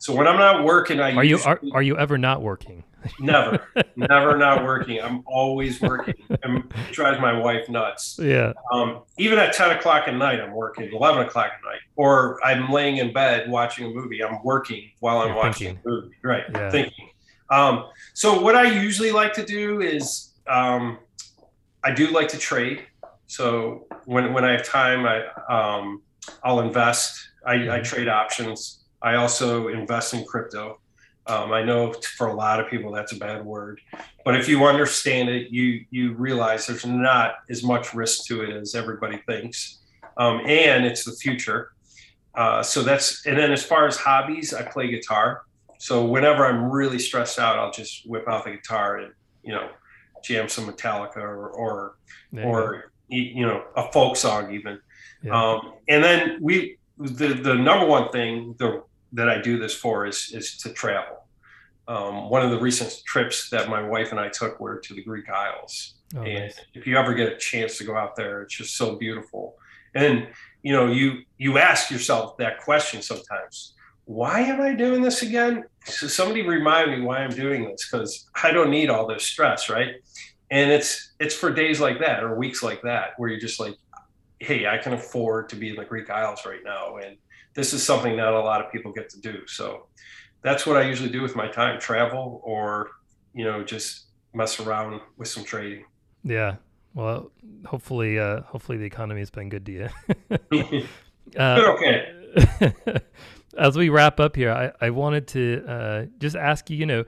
So 0.00 0.14
when 0.14 0.26
I'm 0.28 0.38
not 0.38 0.64
working, 0.64 1.00
I 1.00 1.14
are 1.14 1.24
you 1.24 1.38
are, 1.44 1.60
are 1.72 1.82
you 1.82 1.96
ever 1.98 2.16
not 2.16 2.40
working? 2.40 2.84
never, 3.20 3.64
never 3.96 4.36
not 4.36 4.64
working. 4.64 5.00
I'm 5.00 5.22
always 5.26 5.80
working. 5.80 6.14
And 6.42 6.58
it 6.58 6.92
drives 6.92 7.20
my 7.20 7.32
wife 7.38 7.68
nuts. 7.68 8.18
Yeah. 8.20 8.52
Um, 8.72 9.02
even 9.18 9.38
at 9.38 9.54
10 9.54 9.76
o'clock 9.76 10.08
at 10.08 10.14
night, 10.14 10.40
I'm 10.40 10.52
working. 10.52 10.92
11 10.92 11.26
o'clock 11.26 11.46
at 11.46 11.64
night, 11.64 11.80
or 11.96 12.38
I'm 12.44 12.70
laying 12.70 12.96
in 12.98 13.12
bed 13.12 13.48
watching 13.50 13.86
a 13.86 13.90
movie. 13.90 14.22
I'm 14.22 14.42
working 14.44 14.90
while 15.00 15.18
I'm 15.18 15.28
You're 15.28 15.36
watching 15.36 15.66
thinking. 15.76 15.82
a 15.86 15.88
movie. 15.88 16.14
Right. 16.22 16.44
Yeah. 16.52 16.70
Thinking. 16.70 17.08
Um, 17.50 17.86
so 18.14 18.40
what 18.40 18.54
I 18.56 18.64
usually 18.80 19.12
like 19.12 19.32
to 19.34 19.44
do 19.44 19.80
is 19.80 20.32
um, 20.48 20.98
I 21.84 21.92
do 21.92 22.08
like 22.10 22.28
to 22.28 22.38
trade. 22.38 22.84
So 23.28 23.86
when 24.06 24.32
when 24.32 24.44
I 24.44 24.52
have 24.52 24.64
time, 24.64 25.06
I 25.06 25.26
um, 25.48 26.02
I'll 26.42 26.60
invest. 26.60 27.28
I, 27.46 27.52
I 27.52 27.56
mm-hmm. 27.56 27.82
trade 27.82 28.08
options. 28.08 28.84
I 29.00 29.14
also 29.14 29.68
invest 29.68 30.14
in 30.14 30.24
crypto. 30.24 30.80
Um, 31.26 31.52
I 31.52 31.62
know 31.62 31.92
for 32.16 32.28
a 32.28 32.34
lot 32.34 32.58
of 32.58 32.68
people 32.68 32.90
that's 32.90 33.12
a 33.12 33.16
bad 33.16 33.44
word, 33.44 33.80
but 34.24 34.34
if 34.34 34.48
you 34.48 34.64
understand 34.64 35.28
it, 35.28 35.50
you 35.50 35.84
you 35.90 36.14
realize 36.14 36.66
there's 36.66 36.86
not 36.86 37.34
as 37.50 37.62
much 37.62 37.94
risk 37.94 38.24
to 38.26 38.42
it 38.42 38.50
as 38.50 38.74
everybody 38.74 39.18
thinks, 39.26 39.78
um, 40.16 40.40
and 40.46 40.86
it's 40.86 41.04
the 41.04 41.12
future. 41.12 41.72
Uh, 42.34 42.62
so 42.62 42.82
that's 42.82 43.26
and 43.26 43.38
then 43.38 43.52
as 43.52 43.62
far 43.62 43.86
as 43.86 43.98
hobbies, 43.98 44.54
I 44.54 44.62
play 44.62 44.88
guitar. 44.88 45.42
So 45.78 46.04
whenever 46.06 46.46
I'm 46.46 46.70
really 46.70 46.98
stressed 46.98 47.38
out, 47.38 47.58
I'll 47.58 47.72
just 47.72 48.08
whip 48.08 48.26
out 48.26 48.44
the 48.44 48.52
guitar 48.52 48.96
and 48.96 49.12
you 49.42 49.52
know 49.52 49.68
jam 50.24 50.48
some 50.48 50.66
Metallica 50.66 51.18
or 51.18 51.50
or, 51.50 51.96
or 52.32 52.92
you 53.08 53.46
know 53.46 53.64
a 53.76 53.90
folk 53.92 54.16
song 54.16 54.52
even. 54.52 54.80
Yeah. 55.22 55.52
Um, 55.52 55.74
and 55.88 56.02
then 56.02 56.38
we 56.40 56.78
the 56.98 57.28
the 57.34 57.54
number 57.54 57.86
one 57.86 58.10
thing 58.10 58.54
the, 58.58 58.82
that 59.12 59.28
I 59.28 59.40
do 59.40 59.58
this 59.58 59.74
for 59.74 60.06
is 60.06 60.30
is 60.34 60.56
to 60.58 60.72
travel. 60.72 61.16
Um, 61.86 62.28
one 62.28 62.42
of 62.42 62.50
the 62.50 62.60
recent 62.60 63.00
trips 63.06 63.48
that 63.48 63.70
my 63.70 63.80
wife 63.80 64.10
and 64.10 64.20
I 64.20 64.28
took 64.28 64.60
were 64.60 64.78
to 64.78 64.94
the 64.94 65.02
Greek 65.02 65.30
Isles, 65.30 65.94
oh, 66.16 66.22
and 66.22 66.44
nice. 66.44 66.60
if 66.74 66.86
you 66.86 66.98
ever 66.98 67.14
get 67.14 67.32
a 67.32 67.36
chance 67.36 67.78
to 67.78 67.84
go 67.84 67.96
out 67.96 68.14
there, 68.14 68.42
it's 68.42 68.54
just 68.54 68.76
so 68.76 68.96
beautiful. 68.96 69.56
And 69.94 70.28
you 70.62 70.72
know, 70.72 70.86
you 70.86 71.22
you 71.38 71.58
ask 71.58 71.90
yourself 71.90 72.36
that 72.38 72.60
question 72.60 73.00
sometimes: 73.00 73.74
Why 74.04 74.40
am 74.40 74.60
I 74.60 74.74
doing 74.74 75.00
this 75.00 75.22
again? 75.22 75.64
So 75.86 76.06
somebody 76.06 76.42
remind 76.42 76.90
me 76.90 77.00
why 77.00 77.18
I'm 77.18 77.30
doing 77.30 77.64
this 77.64 77.88
because 77.88 78.28
I 78.42 78.50
don't 78.50 78.70
need 78.70 78.90
all 78.90 79.06
this 79.06 79.24
stress, 79.24 79.70
right? 79.70 79.94
And 80.50 80.70
it's 80.70 81.12
it's 81.20 81.34
for 81.34 81.52
days 81.52 81.80
like 81.80 82.00
that 82.00 82.22
or 82.22 82.34
weeks 82.34 82.62
like 82.62 82.82
that 82.82 83.10
where 83.18 83.28
you're 83.28 83.40
just 83.40 83.60
like, 83.60 83.76
hey, 84.38 84.66
I 84.66 84.78
can 84.78 84.92
afford 84.94 85.48
to 85.50 85.56
be 85.56 85.70
in 85.70 85.76
the 85.76 85.84
Greek 85.84 86.10
Isles 86.10 86.40
right 86.46 86.60
now, 86.64 86.96
and 86.96 87.16
this 87.54 87.72
is 87.72 87.82
something 87.82 88.16
not 88.16 88.32
a 88.32 88.40
lot 88.40 88.64
of 88.64 88.72
people 88.72 88.92
get 88.92 89.10
to 89.10 89.20
do. 89.20 89.46
So 89.46 89.86
that's 90.42 90.66
what 90.66 90.76
I 90.76 90.82
usually 90.82 91.10
do 91.10 91.22
with 91.22 91.36
my 91.36 91.48
time: 91.48 91.78
travel 91.80 92.40
or 92.44 92.90
you 93.34 93.44
know 93.44 93.62
just 93.62 94.06
mess 94.34 94.60
around 94.60 95.00
with 95.16 95.28
some 95.28 95.44
trading. 95.44 95.84
Yeah. 96.24 96.56
Well, 96.94 97.30
hopefully, 97.64 98.18
uh, 98.18 98.42
hopefully 98.42 98.78
the 98.78 98.84
economy 98.84 99.20
has 99.20 99.30
been 99.30 99.48
good 99.48 99.66
to 99.66 99.72
you. 99.72 100.86
uh, 101.38 101.74
okay. 101.74 102.12
As 103.58 103.76
we 103.76 103.88
wrap 103.88 104.20
up 104.20 104.36
here, 104.36 104.52
I, 104.52 104.72
I 104.86 104.90
wanted 104.90 105.28
to 105.28 105.64
uh, 105.66 106.06
just 106.18 106.36
ask 106.36 106.70
you, 106.70 106.76
you 106.76 106.86
know, 106.86 107.04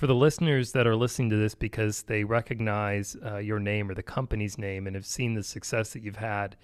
for 0.00 0.06
the 0.06 0.14
listeners 0.14 0.72
that 0.72 0.86
are 0.86 0.96
listening 0.96 1.28
to 1.28 1.36
this 1.36 1.54
because 1.54 2.04
they 2.04 2.24
recognize 2.24 3.18
uh, 3.22 3.36
your 3.36 3.60
name 3.60 3.90
or 3.90 3.92
the 3.92 4.02
company's 4.02 4.56
name 4.56 4.86
and 4.86 4.96
have 4.96 5.04
seen 5.04 5.34
the 5.34 5.42
success 5.42 5.92
that 5.92 6.02
you've 6.02 6.16
had, 6.16 6.56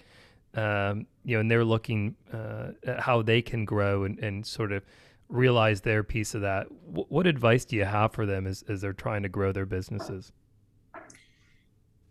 um, 0.55 1.05
you 1.23 1.35
know, 1.35 1.41
and 1.41 1.51
they're 1.51 1.63
looking 1.63 2.15
uh, 2.33 2.69
at 2.87 2.99
how 2.99 3.21
they 3.21 3.43
can 3.43 3.63
grow 3.63 4.05
and, 4.05 4.17
and 4.17 4.43
sort 4.43 4.71
of 4.71 4.83
realize 5.29 5.81
their 5.81 6.01
piece 6.01 6.33
of 6.33 6.41
that. 6.41 6.65
W- 6.87 7.05
what 7.09 7.27
advice 7.27 7.63
do 7.63 7.75
you 7.75 7.85
have 7.85 8.11
for 8.11 8.25
them 8.25 8.47
as, 8.47 8.63
as 8.67 8.81
they're 8.81 8.91
trying 8.91 9.21
to 9.21 9.29
grow 9.29 9.51
their 9.51 9.67
businesses? 9.67 10.31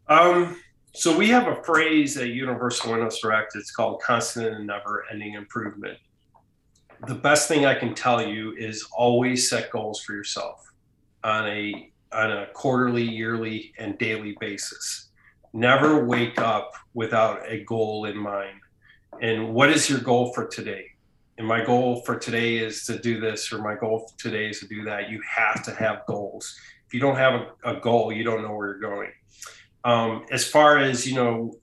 Um, 0.07 0.61
so 0.95 1.19
we 1.19 1.27
have 1.31 1.49
a 1.49 1.61
phrase 1.65 2.17
at 2.19 2.29
Universal 2.29 2.93
Windows 2.93 3.19
Direct. 3.19 3.57
It's 3.57 3.73
called 3.73 4.01
constant 4.01 4.55
and 4.55 4.65
never 4.65 5.05
ending 5.11 5.35
improvement. 5.35 5.99
The 7.09 7.17
best 7.17 7.49
thing 7.49 7.67
I 7.67 7.75
can 7.75 7.97
tell 7.97 8.25
you 8.25 8.55
is 8.57 8.87
always 8.97 9.51
set 9.51 9.73
goals 9.73 10.01
for 10.01 10.13
yourself 10.13 10.63
on 11.27 11.49
a 11.49 11.91
on 12.13 12.31
a 12.31 12.47
quarterly, 12.55 13.03
yearly, 13.03 13.75
and 13.79 13.99
daily 13.99 14.37
basis. 14.41 15.11
Never 15.53 16.07
wake 16.07 16.39
up 16.39 16.73
without 16.95 17.43
a 17.51 17.65
goal 17.65 18.05
in 18.05 18.17
mind. 18.17 18.61
And 19.21 19.53
what 19.53 19.71
is 19.71 19.91
your 19.91 19.99
goal 19.99 20.33
for 20.33 20.47
today? 20.47 20.87
And 21.37 21.47
my 21.47 21.65
goal 21.65 22.03
for 22.03 22.17
today 22.17 22.59
is 22.59 22.87
to 22.87 22.99
do 22.99 23.21
this, 23.21 23.53
or 23.53 23.59
my 23.59 23.75
goal 23.75 24.09
for 24.09 24.19
today 24.19 24.49
is 24.49 24.61
to 24.61 24.69
do 24.69 24.85
that. 24.85 25.11
You 25.11 25.21
have 25.29 25.65
to 25.65 25.75
have 25.75 26.07
goals. 26.07 26.55
If 26.87 26.95
you 26.95 27.01
don't 27.01 27.17
have 27.17 27.35
a, 27.35 27.77
a 27.77 27.81
goal, 27.81 28.13
you 28.13 28.23
don't 28.23 28.43
know 28.43 28.55
where 28.55 28.69
you're 28.69 28.79
going. 28.79 29.11
Um, 29.85 30.25
as 30.31 30.49
far 30.49 30.79
as 30.79 31.07
you 31.07 31.17
know, 31.17 31.55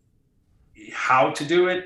how 0.92 1.32
to 1.32 1.46
do 1.46 1.68
it, 1.68 1.86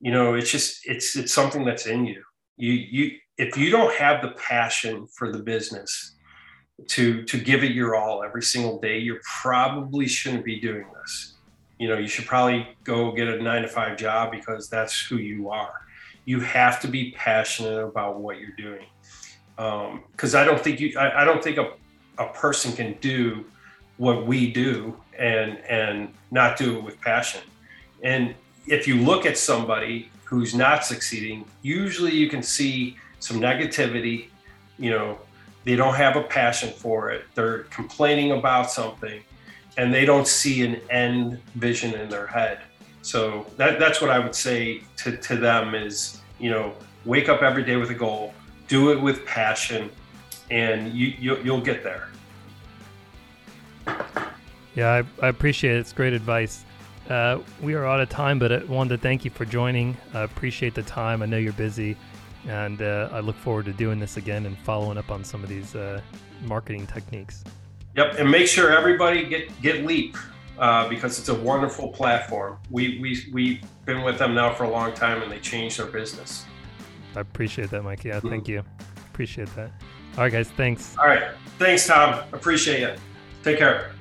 you 0.00 0.12
know, 0.12 0.34
it's 0.34 0.52
just 0.52 0.86
it's 0.86 1.16
it's 1.16 1.32
something 1.32 1.64
that's 1.64 1.86
in 1.86 2.06
you. 2.06 2.22
You 2.56 2.72
you 2.72 3.10
if 3.36 3.56
you 3.56 3.70
don't 3.70 3.94
have 3.94 4.22
the 4.22 4.30
passion 4.30 5.08
for 5.08 5.32
the 5.32 5.40
business, 5.40 6.14
to 6.86 7.24
to 7.24 7.38
give 7.38 7.64
it 7.64 7.72
your 7.72 7.96
all 7.96 8.22
every 8.22 8.42
single 8.42 8.78
day, 8.78 8.98
you 8.98 9.18
probably 9.42 10.06
shouldn't 10.06 10.44
be 10.44 10.60
doing 10.60 10.86
this. 11.00 11.34
You 11.78 11.88
know, 11.88 11.98
you 11.98 12.08
should 12.08 12.26
probably 12.26 12.68
go 12.84 13.12
get 13.12 13.28
a 13.28 13.42
nine 13.42 13.62
to 13.62 13.68
five 13.68 13.96
job 13.96 14.30
because 14.30 14.68
that's 14.68 15.00
who 15.00 15.16
you 15.16 15.50
are. 15.50 15.74
You 16.24 16.40
have 16.40 16.80
to 16.80 16.88
be 16.88 17.12
passionate 17.12 17.80
about 17.82 18.20
what 18.20 18.38
you're 18.38 18.56
doing. 18.56 18.86
Because 19.56 20.34
um, 20.34 20.40
I 20.40 20.44
don't 20.44 20.60
think 20.60 20.80
you, 20.80 20.96
I, 20.98 21.22
I 21.22 21.24
don't 21.24 21.42
think 21.42 21.58
a, 21.58 21.72
a 22.18 22.26
person 22.32 22.72
can 22.72 22.96
do 23.00 23.44
what 23.96 24.26
we 24.26 24.52
do 24.52 24.96
and 25.18 25.58
and 25.68 26.12
not 26.30 26.56
do 26.56 26.78
it 26.78 26.84
with 26.84 27.00
passion. 27.00 27.40
And 28.02 28.34
if 28.66 28.86
you 28.86 28.96
look 28.96 29.26
at 29.26 29.36
somebody 29.36 30.10
who's 30.24 30.54
not 30.54 30.84
succeeding, 30.84 31.44
usually 31.62 32.12
you 32.12 32.28
can 32.28 32.42
see 32.42 32.96
some 33.18 33.40
negativity, 33.40 34.28
you 34.78 34.90
know, 34.90 35.18
they 35.64 35.76
don't 35.76 35.94
have 35.94 36.16
a 36.16 36.22
passion 36.22 36.70
for 36.70 37.10
it. 37.10 37.24
They're 37.34 37.64
complaining 37.64 38.32
about 38.32 38.70
something 38.70 39.22
and 39.76 39.94
they 39.94 40.04
don't 40.04 40.26
see 40.26 40.64
an 40.64 40.80
end 40.90 41.40
vision 41.54 41.94
in 41.94 42.08
their 42.08 42.26
head. 42.26 42.60
So 43.02 43.46
that, 43.56 43.78
that's 43.78 44.00
what 44.00 44.10
I 44.10 44.18
would 44.18 44.34
say 44.34 44.82
to, 44.98 45.16
to 45.16 45.36
them 45.36 45.74
is, 45.74 46.20
you 46.38 46.50
know, 46.50 46.74
wake 47.04 47.28
up 47.28 47.42
every 47.42 47.62
day 47.64 47.76
with 47.76 47.90
a 47.90 47.94
goal, 47.94 48.34
do 48.66 48.92
it 48.92 49.00
with 49.00 49.24
passion, 49.24 49.90
and 50.50 50.92
you, 50.92 51.14
you, 51.18 51.36
you'll 51.44 51.60
get 51.60 51.84
there. 51.84 52.08
Yeah, 54.74 55.02
I, 55.20 55.24
I 55.24 55.28
appreciate 55.28 55.76
it. 55.76 55.80
It's 55.80 55.92
great 55.92 56.12
advice. 56.12 56.64
Uh, 57.08 57.38
we 57.62 57.74
are 57.74 57.86
out 57.86 58.00
of 58.00 58.08
time, 58.08 58.38
but 58.38 58.52
I 58.52 58.64
wanted 58.64 58.96
to 58.96 58.98
thank 58.98 59.24
you 59.24 59.30
for 59.30 59.44
joining. 59.44 59.96
I 60.12 60.20
appreciate 60.20 60.74
the 60.74 60.82
time. 60.82 61.22
I 61.22 61.26
know 61.26 61.38
you're 61.38 61.52
busy 61.52 61.96
and 62.46 62.82
uh, 62.82 63.08
I 63.12 63.20
look 63.20 63.36
forward 63.36 63.64
to 63.66 63.72
doing 63.72 63.98
this 63.98 64.16
again 64.16 64.46
and 64.46 64.56
following 64.58 64.98
up 64.98 65.10
on 65.10 65.24
some 65.24 65.42
of 65.42 65.48
these 65.48 65.74
uh, 65.74 66.00
marketing 66.44 66.86
techniques. 66.86 67.44
Yep, 67.96 68.18
and 68.18 68.30
make 68.30 68.46
sure 68.46 68.76
everybody 68.76 69.24
get 69.24 69.60
get 69.60 69.84
Leap 69.84 70.16
uh, 70.58 70.88
because 70.88 71.18
it's 71.18 71.28
a 71.28 71.34
wonderful 71.34 71.88
platform. 71.88 72.58
We 72.70 72.98
we 73.00 73.24
we've 73.32 73.62
been 73.84 74.02
with 74.02 74.18
them 74.18 74.34
now 74.34 74.54
for 74.54 74.64
a 74.64 74.70
long 74.70 74.92
time, 74.92 75.22
and 75.22 75.30
they 75.30 75.40
changed 75.40 75.78
their 75.78 75.86
business. 75.86 76.44
I 77.16 77.20
appreciate 77.20 77.70
that, 77.70 77.82
Mike. 77.82 78.04
Yeah, 78.04 78.16
mm-hmm. 78.16 78.28
thank 78.28 78.48
you. 78.48 78.62
Appreciate 79.10 79.54
that. 79.56 79.72
All 80.16 80.24
right, 80.24 80.32
guys. 80.32 80.48
Thanks. 80.50 80.96
All 80.98 81.06
right, 81.06 81.32
thanks, 81.58 81.86
Tom. 81.86 82.22
Appreciate 82.32 82.82
it. 82.82 83.00
Take 83.42 83.58
care. 83.58 83.92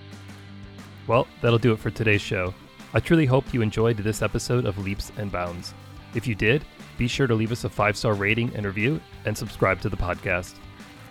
Well, 1.07 1.27
that'll 1.41 1.59
do 1.59 1.71
it 1.71 1.79
for 1.79 1.89
today's 1.89 2.21
show. 2.21 2.53
I 2.93 2.99
truly 2.99 3.25
hope 3.25 3.53
you 3.53 3.61
enjoyed 3.61 3.97
this 3.97 4.21
episode 4.21 4.65
of 4.65 4.77
Leaps 4.77 5.11
and 5.17 5.31
Bounds. 5.31 5.73
If 6.13 6.27
you 6.27 6.35
did 6.35 6.63
be 6.97 7.07
sure 7.07 7.27
to 7.27 7.35
leave 7.35 7.51
us 7.51 7.63
a 7.63 7.69
five 7.69 7.95
star 7.95 8.13
rating 8.13 8.51
and 8.55 8.65
review 8.65 8.99
and 9.25 9.37
subscribe 9.37 9.81
to 9.81 9.89
the 9.89 9.97
podcast. 9.97 10.55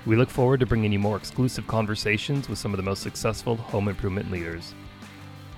We 0.05 0.17
look 0.17 0.31
forward 0.31 0.61
to 0.61 0.67
bringing 0.67 0.93
you 0.93 0.99
more 0.99 1.17
exclusive 1.17 1.67
conversations 1.67 2.49
with 2.49 2.59
some 2.59 2.73
of 2.73 2.77
the 2.77 2.83
most 2.83 3.03
successful 3.03 3.57
home 3.57 3.89
improvement 3.89 4.31
leaders. 4.31 4.75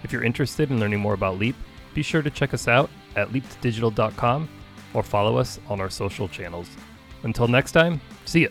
If 0.02 0.12
you're 0.12 0.24
interested 0.24 0.70
in 0.70 0.80
learning 0.80 1.00
more 1.00 1.14
about 1.14 1.38
Leap, 1.38 1.56
be 1.94 2.02
sure 2.02 2.22
to 2.22 2.30
check 2.30 2.54
us 2.54 2.68
out 2.68 2.90
at 3.16 3.28
leapdigital.com 3.28 4.48
or 4.94 5.02
follow 5.02 5.36
us 5.36 5.58
on 5.68 5.80
our 5.80 5.90
social 5.90 6.28
channels. 6.28 6.68
Until 7.24 7.48
next 7.48 7.72
time, 7.72 8.00
see 8.24 8.42
ya. 8.42 8.48